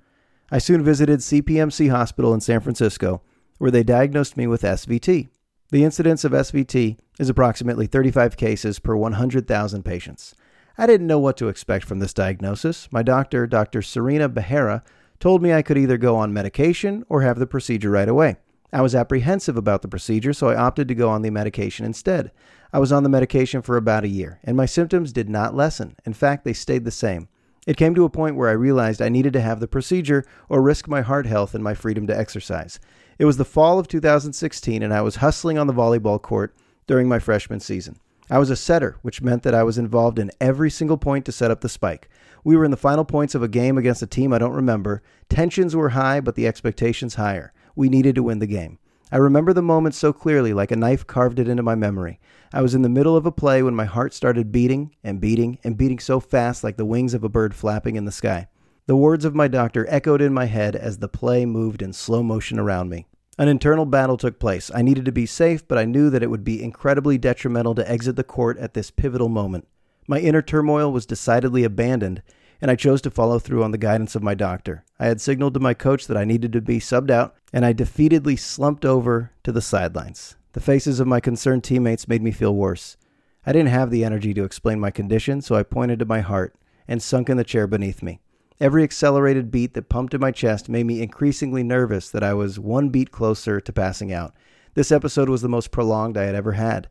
I 0.52 0.58
soon 0.58 0.84
visited 0.84 1.22
CPMC 1.22 1.92
Hospital 1.92 2.34
in 2.34 2.42
San 2.42 2.60
Francisco, 2.60 3.22
where 3.58 3.72
they 3.72 3.84
diagnosed 3.84 4.36
me 4.36 4.48
with 4.48 4.64
SVT. 4.64 5.30
The 5.70 5.84
incidence 5.86 6.26
of 6.26 6.34
SVT 6.34 6.98
is 7.20 7.30
approximately 7.30 7.88
35 7.88 8.36
cases 8.36 8.80
per 8.80 8.98
100,000 8.98 9.84
patients. 9.84 10.36
I 10.78 10.88
didn't 10.88 11.08
know 11.08 11.20
what 11.20 11.38
to 11.38 11.48
expect 11.48 11.86
from 11.86 12.00
this 12.00 12.14
diagnosis. 12.14 12.90
My 12.92 13.02
doctor, 13.02 13.48
Dr. 13.48 13.82
Serena 13.82 14.28
Behera, 14.28 14.82
told 15.24 15.42
me 15.42 15.54
I 15.54 15.62
could 15.62 15.78
either 15.78 15.98
go 15.98 16.18
on 16.18 16.34
medication 16.34 17.06
or 17.08 17.22
have 17.22 17.40
the 17.40 17.48
procedure 17.48 17.90
right 17.90 18.10
away. 18.10 18.36
I 18.74 18.82
was 18.82 18.94
apprehensive 18.94 19.56
about 19.56 19.82
the 19.82 19.88
procedure, 19.88 20.34
so 20.34 20.50
I 20.50 20.58
opted 20.58 20.90
to 20.90 20.96
go 20.96 21.10
on 21.10 21.22
the 21.22 21.30
medication 21.30 21.86
instead. 21.86 22.34
I 22.74 22.80
was 22.80 22.92
on 22.92 23.04
the 23.04 23.10
medication 23.10 23.62
for 23.62 23.78
about 23.78 24.04
a 24.04 24.10
year, 24.10 24.42
and 24.44 24.58
my 24.58 24.66
symptoms 24.66 25.14
did 25.14 25.30
not 25.30 25.56
lessen. 25.56 25.96
In 26.06 26.12
fact, 26.12 26.44
they 26.44 26.52
stayed 26.52 26.84
the 26.84 26.92
same. 26.92 27.30
It 27.66 27.78
came 27.78 27.96
to 27.96 28.04
a 28.04 28.10
point 28.10 28.36
where 28.36 28.50
I 28.50 28.52
realized 28.52 29.02
I 29.02 29.08
needed 29.08 29.32
to 29.32 29.40
have 29.40 29.62
the 29.62 29.68
procedure 29.70 30.26
or 30.50 30.62
risk 30.62 30.90
my 30.90 31.00
heart 31.00 31.26
health 31.26 31.56
and 31.56 31.64
my 31.64 31.74
freedom 31.74 32.06
to 32.08 32.20
exercise. 32.20 32.82
It 33.18 33.24
was 33.24 33.38
the 33.38 33.46
fall 33.46 33.80
of 33.80 33.88
2016, 33.88 34.84
and 34.84 34.94
I 34.94 35.00
was 35.00 35.16
hustling 35.16 35.58
on 35.58 35.68
the 35.68 35.74
volleyball 35.74 36.22
court 36.22 36.54
during 36.86 37.08
my 37.08 37.20
freshman 37.20 37.62
season. 37.62 37.96
I 38.30 38.40
was 38.40 38.50
a 38.50 38.58
setter, 38.58 38.98
which 39.04 39.22
meant 39.22 39.44
that 39.44 39.56
I 39.56 39.64
was 39.64 39.78
involved 39.78 40.20
in 40.20 40.32
every 40.42 40.70
single 40.70 40.98
point 40.98 41.24
to 41.26 41.32
set 41.32 41.50
up 41.50 41.62
the 41.62 41.70
spike. 41.70 42.10
We 42.44 42.58
were 42.58 42.66
in 42.66 42.72
the 42.72 42.78
final 42.78 43.06
points 43.06 43.36
of 43.36 43.44
a 43.44 43.48
game 43.48 43.78
against 43.78 44.02
a 44.02 44.08
team 44.08 44.34
I 44.34 44.38
don't 44.38 44.54
remember. 44.54 45.02
Tensions 45.30 45.76
were 45.76 45.90
high, 45.90 46.20
but 46.20 46.36
the 46.36 46.46
expectations 46.46 47.16
higher. 47.16 47.54
We 47.76 47.90
needed 47.90 48.16
to 48.16 48.24
win 48.24 48.40
the 48.40 48.48
game. 48.48 48.80
I 49.12 49.18
remember 49.18 49.54
the 49.54 49.62
moment 49.62 49.96
so 49.96 50.12
clearly, 50.12 50.54
like 50.54 50.72
a 50.72 50.76
knife 50.76 51.06
carved 51.06 51.40
it 51.40 51.48
into 51.48 51.64
my 51.64 51.76
memory. 51.76 52.20
I 52.52 52.62
was 52.62 52.76
in 52.76 52.82
the 52.82 52.90
middle 52.90 53.16
of 53.16 53.26
a 53.26 53.32
play 53.32 53.62
when 53.64 53.76
my 53.76 53.86
heart 53.86 54.14
started 54.14 54.52
beating 54.52 54.96
and 55.04 55.22
beating 55.22 55.60
and 55.64 55.78
beating 55.78 56.00
so 56.00 56.20
fast, 56.20 56.64
like 56.64 56.78
the 56.78 56.86
wings 56.86 57.14
of 57.14 57.24
a 57.24 57.30
bird 57.30 57.54
flapping 57.54 57.96
in 57.96 58.06
the 58.06 58.12
sky. 58.12 58.48
The 58.86 58.96
words 58.98 59.24
of 59.24 59.36
my 59.36 59.48
doctor 59.48 59.86
echoed 59.88 60.22
in 60.22 60.34
my 60.34 60.46
head 60.46 60.76
as 60.76 60.98
the 60.98 61.08
play 61.08 61.46
moved 61.46 61.82
in 61.82 61.94
slow 61.94 62.24
motion 62.24 62.60
around 62.60 62.90
me. 62.90 63.06
An 63.38 63.48
internal 63.48 63.86
battle 63.86 64.18
took 64.18 64.40
place. 64.40 64.70
I 64.76 64.82
needed 64.82 65.06
to 65.06 65.12
be 65.12 65.26
safe, 65.26 65.68
but 65.68 65.78
I 65.78 65.86
knew 65.86 66.10
that 66.10 66.22
it 66.22 66.30
would 66.30 66.44
be 66.44 66.62
incredibly 66.62 67.18
detrimental 67.18 67.74
to 67.76 67.90
exit 67.90 68.16
the 68.16 68.24
court 68.24 68.58
at 68.58 68.74
this 68.74 68.92
pivotal 68.92 69.30
moment. 69.30 69.68
My 70.08 70.20
inner 70.20 70.42
turmoil 70.42 70.92
was 70.92 71.06
decidedly 71.06 71.64
abandoned, 71.64 72.22
and 72.62 72.70
I 72.70 72.76
chose 72.76 73.02
to 73.04 73.12
follow 73.12 73.40
through 73.40 73.64
on 73.64 73.72
the 73.72 73.78
guidance 73.78 74.16
of 74.16 74.24
my 74.24 74.34
doctor. 74.34 74.84
I 75.00 75.06
had 75.06 75.22
signaled 75.22 75.54
to 75.54 75.60
my 75.60 75.74
coach 75.74 76.08
that 76.08 76.18
I 76.18 76.26
needed 76.26 76.54
to 76.54 76.62
be 76.62 76.80
subbed 76.80 77.12
out, 77.12 77.36
and 77.52 77.66
I 77.66 77.74
defeatedly 77.74 78.38
slumped 78.38 78.86
over 78.86 79.32
to 79.44 79.52
the 79.52 79.62
sidelines. 79.62 80.36
The 80.54 80.60
faces 80.60 81.00
of 81.00 81.08
my 81.08 81.20
concerned 81.20 81.64
teammates 81.64 82.08
made 82.08 82.22
me 82.22 82.32
feel 82.32 82.56
worse. 82.56 82.98
I 83.46 83.52
didn't 83.52 83.70
have 83.70 83.92
the 83.92 84.06
energy 84.06 84.34
to 84.34 84.44
explain 84.44 84.80
my 84.80 84.92
condition, 84.92 85.42
so 85.42 85.56
I 85.56 85.64
pointed 85.64 86.00
to 86.00 86.06
my 86.06 86.22
heart 86.22 86.56
and 86.88 87.02
sunk 87.02 87.30
in 87.30 87.38
the 87.38 87.44
chair 87.44 87.68
beneath 87.68 88.04
me. 88.04 88.22
Every 88.60 88.84
accelerated 88.84 89.52
beat 89.52 89.74
that 89.74 89.90
pumped 89.90 90.14
in 90.14 90.22
my 90.22 90.32
chest 90.32 90.70
made 90.70 90.86
me 90.86 91.02
increasingly 91.02 91.64
nervous 91.64 92.10
that 92.12 92.24
I 92.24 92.34
was 92.34 92.60
one 92.60 92.90
beat 92.90 93.12
closer 93.12 93.60
to 93.60 93.74
passing 93.74 94.14
out. 94.14 94.34
This 94.74 94.92
episode 94.92 95.28
was 95.28 95.42
the 95.42 95.50
most 95.50 95.72
prolonged 95.72 96.18
I 96.18 96.24
had 96.24 96.36
ever 96.36 96.54
had. 96.54 96.88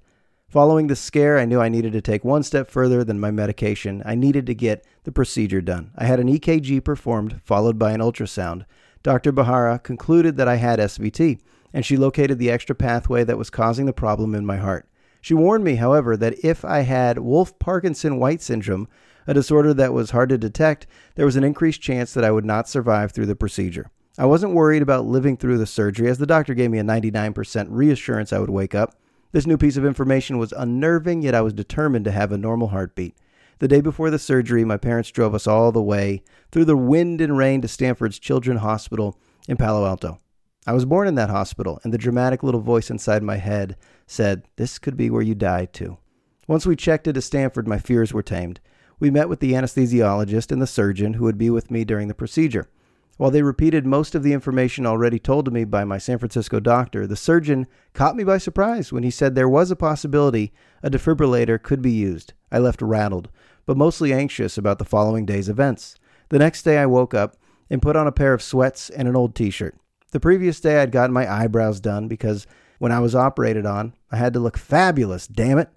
Following 0.53 0.89
the 0.89 0.97
scare, 0.97 1.39
I 1.39 1.47
knew 1.47 1.63
I 1.63 1.71
needed 1.71 1.95
to 1.95 2.03
take 2.03 2.27
one 2.27 2.43
step 2.43 2.71
further 2.71 3.03
than 3.05 3.19
my 3.19 3.31
medication. 3.31 4.03
I 4.05 4.15
needed 4.15 4.45
to 4.45 4.55
get 4.55 4.85
the 5.05 5.11
procedure 5.11 5.63
done. 5.63 5.93
I 5.97 6.05
had 6.05 6.21
an 6.21 6.29
EKG 6.29 6.85
performed, 6.85 7.41
followed 7.43 7.79
by 7.79 7.93
an 7.93 8.03
ultrasound. 8.03 8.67
Dr. 9.03 9.33
Behera 9.33 9.83
concluded 9.83 10.37
that 10.37 10.49
I 10.49 10.57
had 10.57 10.79
SVT, 10.79 11.41
and 11.73 11.87
she 11.87 11.97
located 11.97 12.39
the 12.39 12.51
extra 12.51 12.75
pathway 12.75 13.25
that 13.25 13.39
was 13.39 13.49
causing 13.49 13.87
the 13.87 13.95
problem 13.95 14.35
in 14.35 14.45
my 14.45 14.59
heart. 14.59 14.87
She 15.23 15.33
warned 15.33 15.65
me, 15.65 15.77
however, 15.77 16.19
that 16.19 16.45
if 16.45 16.67
I 16.67 16.81
had 16.81 17.21
Wolff 17.21 17.59
Parkinson 17.59 18.19
White 18.19 18.43
syndrome, 18.43 18.89
a 19.27 19.33
disorder 19.33 19.73
that 19.73 19.95
was 19.95 20.11
hard 20.11 20.29
to 20.29 20.37
detect, 20.37 20.87
there 21.15 21.25
was 21.25 21.37
an 21.37 21.45
increased 21.45 21.81
chance 21.81 22.13
that 22.13 22.25
I 22.25 22.31
would 22.31 22.45
not 22.45 22.69
survive 22.69 23.13
through 23.13 23.25
the 23.25 23.35
procedure. 23.35 23.91
I 24.19 24.27
wasn't 24.27 24.53
worried 24.53 24.83
about 24.83 25.07
living 25.07 25.39
through 25.39 25.57
the 25.57 25.65
surgery, 25.65 26.11
as 26.11 26.19
the 26.19 26.27
doctor 26.27 26.53
gave 26.53 26.71
me 26.71 26.79
a 26.79 26.85
99% 26.85 27.69
reassurance 27.71 28.35
I 28.35 28.39
would 28.39 28.51
wake 28.51 28.75
up. 28.75 28.99
This 29.33 29.47
new 29.47 29.57
piece 29.57 29.79
of 29.79 29.87
information 29.87 30.37
was 30.37 30.53
unnerving, 30.53 31.23
yet 31.23 31.35
I 31.35 31.41
was 31.41 31.55
determined 31.55 32.05
to 32.05 32.11
have 32.13 32.33
a 32.33 32.39
normal 32.39 32.69
heartbeat. 32.69 33.17
The 33.61 33.69
day 33.69 33.81
before 33.81 34.11
the 34.11 34.19
surgery, 34.19 34.63
my 34.63 34.77
parents 34.77 35.11
drove 35.11 35.35
us 35.35 35.47
all 35.47 35.73
the 35.73 35.83
way 35.83 36.23
through 36.51 36.67
the 36.67 36.77
wind 36.77 37.23
and 37.23 37.37
rain 37.37 37.63
to 37.63 37.69
Stanford's 37.69 38.19
Children's 38.19 38.61
Hospital 38.61 39.19
in 39.49 39.57
Palo 39.57 39.87
Alto. 39.87 40.21
I 40.67 40.75
was 40.75 40.85
born 40.85 41.09
in 41.09 41.15
that 41.15 41.31
hospital, 41.31 41.81
and 41.83 41.95
the 41.95 41.99
dramatic 41.99 42.43
little 42.43 42.61
voice 42.61 42.91
inside 42.91 43.23
my 43.23 43.37
head 43.37 43.77
said, 44.07 44.47
This 44.57 44.79
could 44.79 44.99
be 44.99 45.09
where 45.09 45.23
you 45.23 45.35
die, 45.35 45.65
too. 45.65 45.97
Once 46.47 46.67
we 46.67 46.77
checked 46.77 47.07
into 47.07 47.23
Stanford, 47.23 47.67
my 47.67 47.79
fears 47.79 48.13
were 48.13 48.23
tamed. 48.23 48.61
We 49.01 49.11
met 49.11 49.31
with 49.31 49.41
the 49.41 49.53
anesthesiologist 49.53 50.53
and 50.53 50.61
the 50.61 50.67
surgeon 50.67 51.15
who 51.15 51.25
would 51.25 51.39
be 51.39 51.49
with 51.49 51.71
me 51.71 51.85
during 51.85 52.09
the 52.09 52.15
procedure. 52.15 52.69
While 53.19 53.31
they 53.31 53.43
repeated 53.43 53.87
most 53.87 54.15
of 54.15 54.23
the 54.23 54.33
information 54.33 54.87
already 54.87 55.19
told 55.19 55.45
to 55.45 55.51
me 55.51 55.65
by 55.65 55.85
my 55.85 55.99
San 55.99 56.19
Francisco 56.19 56.61
doctor, 56.61 57.07
the 57.07 57.17
surgeon 57.17 57.67
caught 57.93 58.17
me 58.17 58.25
by 58.25 58.39
surprise 58.39 58.93
when 58.93 59.03
he 59.03 59.11
said 59.11 59.35
there 59.35 59.49
was 59.49 59.71
a 59.71 59.77
possibility 59.77 60.53
a 60.83 60.91
defibrillator 60.91 61.63
could 61.63 61.83
be 61.83 61.93
used. 61.93 62.33
I 62.51 62.59
left 62.59 62.81
rattled, 62.81 63.29
but 63.67 63.77
mostly 63.77 64.13
anxious 64.13 64.57
about 64.57 64.79
the 64.79 64.85
following 64.85 65.27
day's 65.27 65.49
events. 65.49 65.97
The 66.31 66.39
next 66.39 66.63
day, 66.63 66.79
I 66.79 66.87
woke 66.87 67.13
up 67.13 67.37
and 67.69 67.83
put 67.83 67.97
on 67.97 68.07
a 68.07 68.13
pair 68.13 68.33
of 68.33 68.43
sweats 68.43 68.89
and 68.89 69.07
an 69.07 69.17
old 69.17 69.35
t 69.35 69.51
shirt. 69.51 69.77
The 70.13 70.21
previous 70.21 70.61
day, 70.61 70.81
I'd 70.81 70.93
gotten 70.93 71.13
my 71.13 71.31
eyebrows 71.31 71.81
done 71.81 72.09
because 72.09 72.47
when 72.79 72.93
I 72.93 73.01
was 73.01 73.15
operated 73.15 73.67
on, 73.67 73.95
I 74.11 74.17
had 74.17 74.33
to 74.33 74.41
look 74.41 74.57
fabulous, 74.57 75.27
damn 75.27 75.59
it. 75.59 75.69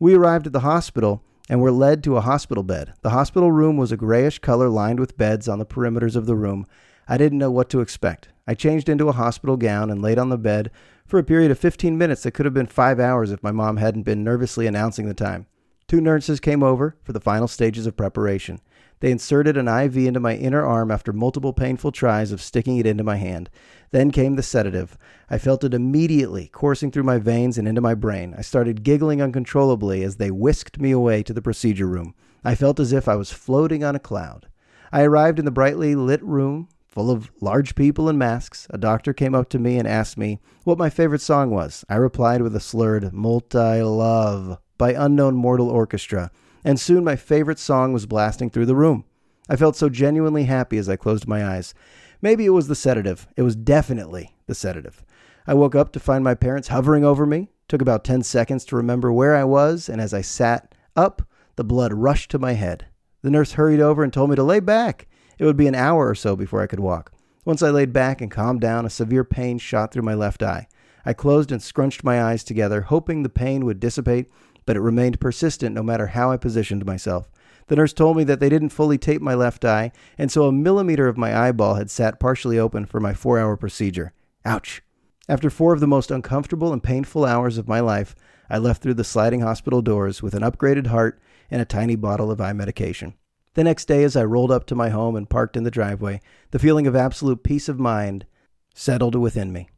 We 0.00 0.14
arrived 0.14 0.46
at 0.46 0.52
the 0.52 0.60
hospital 0.60 1.22
and 1.48 1.60
were 1.60 1.72
led 1.72 2.04
to 2.04 2.16
a 2.16 2.22
hospital 2.22 2.62
bed. 2.62 2.92
The 3.02 3.10
hospital 3.10 3.50
room 3.50 3.76
was 3.76 3.90
a 3.90 3.96
grayish 3.96 4.38
color 4.38 4.68
lined 4.68 5.00
with 5.00 5.16
beds 5.16 5.48
on 5.48 5.58
the 5.58 5.66
perimeters 5.66 6.16
of 6.16 6.26
the 6.26 6.36
room. 6.36 6.66
I 7.08 7.16
didn't 7.16 7.38
know 7.38 7.50
what 7.50 7.70
to 7.70 7.80
expect. 7.80 8.28
I 8.46 8.54
changed 8.54 8.88
into 8.88 9.08
a 9.08 9.12
hospital 9.12 9.56
gown 9.56 9.90
and 9.90 10.02
laid 10.02 10.18
on 10.18 10.28
the 10.28 10.38
bed 10.38 10.70
for 11.06 11.18
a 11.18 11.24
period 11.24 11.50
of 11.50 11.58
15 11.58 11.96
minutes 11.96 12.22
that 12.22 12.32
could 12.32 12.44
have 12.44 12.54
been 12.54 12.66
five 12.66 13.00
hours 13.00 13.30
if 13.30 13.42
my 13.42 13.52
mom 13.52 13.78
hadn't 13.78 14.02
been 14.02 14.24
nervously 14.24 14.66
announcing 14.66 15.06
the 15.06 15.14
time. 15.14 15.46
Two 15.86 16.02
nurses 16.02 16.38
came 16.38 16.62
over 16.62 16.96
for 17.02 17.12
the 17.12 17.20
final 17.20 17.48
stages 17.48 17.86
of 17.86 17.96
preparation. 17.96 18.60
They 19.00 19.10
inserted 19.10 19.56
an 19.56 19.68
IV 19.68 19.96
into 19.96 20.20
my 20.20 20.34
inner 20.36 20.64
arm 20.64 20.90
after 20.90 21.12
multiple 21.12 21.52
painful 21.52 21.92
tries 21.92 22.32
of 22.32 22.42
sticking 22.42 22.78
it 22.78 22.86
into 22.86 23.04
my 23.04 23.16
hand. 23.16 23.48
Then 23.90 24.10
came 24.10 24.36
the 24.36 24.42
sedative. 24.42 24.98
I 25.30 25.38
felt 25.38 25.64
it 25.64 25.74
immediately 25.74 26.48
coursing 26.48 26.90
through 26.90 27.04
my 27.04 27.18
veins 27.18 27.58
and 27.58 27.68
into 27.68 27.80
my 27.80 27.94
brain. 27.94 28.34
I 28.36 28.42
started 28.42 28.82
giggling 28.82 29.22
uncontrollably 29.22 30.02
as 30.02 30.16
they 30.16 30.30
whisked 30.30 30.80
me 30.80 30.90
away 30.90 31.22
to 31.22 31.32
the 31.32 31.42
procedure 31.42 31.86
room. 31.86 32.14
I 32.44 32.54
felt 32.54 32.80
as 32.80 32.92
if 32.92 33.08
I 33.08 33.16
was 33.16 33.30
floating 33.30 33.84
on 33.84 33.94
a 33.94 34.00
cloud. 34.00 34.48
I 34.92 35.02
arrived 35.02 35.38
in 35.38 35.44
the 35.44 35.50
brightly 35.50 35.94
lit 35.94 36.22
room 36.22 36.68
full 36.98 37.10
of 37.10 37.30
large 37.40 37.74
people 37.74 38.08
in 38.08 38.18
masks. 38.18 38.66
A 38.70 38.78
doctor 38.78 39.12
came 39.12 39.34
up 39.34 39.48
to 39.50 39.58
me 39.58 39.78
and 39.78 39.86
asked 39.86 40.18
me 40.18 40.40
what 40.64 40.78
my 40.78 40.90
favorite 40.90 41.20
song 41.20 41.50
was. 41.50 41.84
I 41.88 41.94
replied 41.94 42.42
with 42.42 42.56
a 42.56 42.60
slurred 42.60 43.12
multi 43.12 43.82
love 43.82 44.58
by 44.78 44.94
Unknown 44.94 45.36
Mortal 45.36 45.68
Orchestra. 45.68 46.32
And 46.64 46.78
soon 46.78 47.04
my 47.04 47.16
favorite 47.16 47.58
song 47.58 47.92
was 47.92 48.06
blasting 48.06 48.50
through 48.50 48.66
the 48.66 48.76
room. 48.76 49.04
I 49.48 49.56
felt 49.56 49.76
so 49.76 49.88
genuinely 49.88 50.44
happy 50.44 50.78
as 50.78 50.88
I 50.88 50.96
closed 50.96 51.26
my 51.26 51.46
eyes. 51.46 51.74
Maybe 52.20 52.44
it 52.44 52.50
was 52.50 52.68
the 52.68 52.74
sedative. 52.74 53.28
It 53.36 53.42
was 53.42 53.56
definitely 53.56 54.36
the 54.46 54.54
sedative. 54.54 55.04
I 55.46 55.54
woke 55.54 55.74
up 55.74 55.92
to 55.92 56.00
find 56.00 56.22
my 56.22 56.34
parents 56.34 56.68
hovering 56.68 57.04
over 57.04 57.24
me. 57.24 57.50
Took 57.68 57.80
about 57.80 58.04
10 58.04 58.22
seconds 58.22 58.64
to 58.66 58.76
remember 58.76 59.12
where 59.12 59.34
I 59.34 59.44
was, 59.44 59.88
and 59.88 60.00
as 60.00 60.12
I 60.12 60.20
sat 60.20 60.74
up, 60.96 61.22
the 61.56 61.64
blood 61.64 61.92
rushed 61.92 62.30
to 62.32 62.38
my 62.38 62.52
head. 62.52 62.86
The 63.22 63.30
nurse 63.30 63.52
hurried 63.52 63.80
over 63.80 64.02
and 64.02 64.12
told 64.12 64.30
me 64.30 64.36
to 64.36 64.42
lay 64.42 64.60
back. 64.60 65.08
It 65.38 65.44
would 65.44 65.56
be 65.56 65.66
an 65.66 65.74
hour 65.74 66.08
or 66.08 66.14
so 66.14 66.36
before 66.36 66.60
I 66.60 66.66
could 66.66 66.80
walk. 66.80 67.12
Once 67.44 67.62
I 67.62 67.70
laid 67.70 67.92
back 67.92 68.20
and 68.20 68.30
calmed 68.30 68.60
down, 68.60 68.84
a 68.84 68.90
severe 68.90 69.24
pain 69.24 69.58
shot 69.58 69.92
through 69.92 70.02
my 70.02 70.14
left 70.14 70.42
eye. 70.42 70.68
I 71.06 71.14
closed 71.14 71.50
and 71.50 71.62
scrunched 71.62 72.04
my 72.04 72.22
eyes 72.22 72.44
together, 72.44 72.82
hoping 72.82 73.22
the 73.22 73.28
pain 73.28 73.64
would 73.64 73.80
dissipate, 73.80 74.30
but 74.68 74.76
it 74.76 74.80
remained 74.80 75.18
persistent 75.18 75.74
no 75.74 75.82
matter 75.82 76.08
how 76.08 76.30
I 76.30 76.36
positioned 76.36 76.84
myself. 76.84 77.32
The 77.68 77.76
nurse 77.76 77.94
told 77.94 78.18
me 78.18 78.24
that 78.24 78.38
they 78.38 78.50
didn't 78.50 78.68
fully 78.68 78.98
tape 78.98 79.22
my 79.22 79.32
left 79.32 79.64
eye, 79.64 79.92
and 80.18 80.30
so 80.30 80.44
a 80.44 80.52
millimeter 80.52 81.08
of 81.08 81.16
my 81.16 81.34
eyeball 81.34 81.76
had 81.76 81.88
sat 81.88 82.20
partially 82.20 82.58
open 82.58 82.84
for 82.84 83.00
my 83.00 83.14
four 83.14 83.38
hour 83.38 83.56
procedure. 83.56 84.12
Ouch. 84.44 84.82
After 85.26 85.48
four 85.48 85.72
of 85.72 85.80
the 85.80 85.86
most 85.86 86.10
uncomfortable 86.10 86.70
and 86.70 86.82
painful 86.82 87.24
hours 87.24 87.56
of 87.56 87.66
my 87.66 87.80
life, 87.80 88.14
I 88.50 88.58
left 88.58 88.82
through 88.82 88.92
the 88.92 89.04
sliding 89.04 89.40
hospital 89.40 89.80
doors 89.80 90.22
with 90.22 90.34
an 90.34 90.42
upgraded 90.42 90.88
heart 90.88 91.18
and 91.50 91.62
a 91.62 91.64
tiny 91.64 91.96
bottle 91.96 92.30
of 92.30 92.38
eye 92.38 92.52
medication. 92.52 93.14
The 93.54 93.64
next 93.64 93.86
day, 93.86 94.04
as 94.04 94.16
I 94.16 94.24
rolled 94.24 94.52
up 94.52 94.66
to 94.66 94.74
my 94.74 94.90
home 94.90 95.16
and 95.16 95.30
parked 95.30 95.56
in 95.56 95.64
the 95.64 95.70
driveway, 95.70 96.20
the 96.50 96.58
feeling 96.58 96.86
of 96.86 96.94
absolute 96.94 97.42
peace 97.42 97.70
of 97.70 97.80
mind 97.80 98.26
settled 98.74 99.14
within 99.14 99.50
me. 99.50 99.70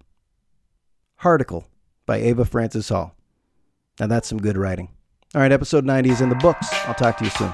Harticle 1.19 1.69
by 2.07 2.17
Ava 2.17 2.45
Frances 2.45 2.89
Hall. 2.89 3.15
Now 3.99 4.07
that's 4.07 4.29
some 4.29 4.39
good 4.39 4.57
writing. 4.57 4.89
All 5.35 5.41
right, 5.41 5.53
episode 5.53 5.85
90 5.85 6.11
is 6.11 6.21
in 6.21 6.29
the 6.29 6.35
books. 6.37 6.69
I'll 6.87 6.95
talk 6.95 7.17
to 7.19 7.25
you 7.25 7.31
soon. 7.31 7.53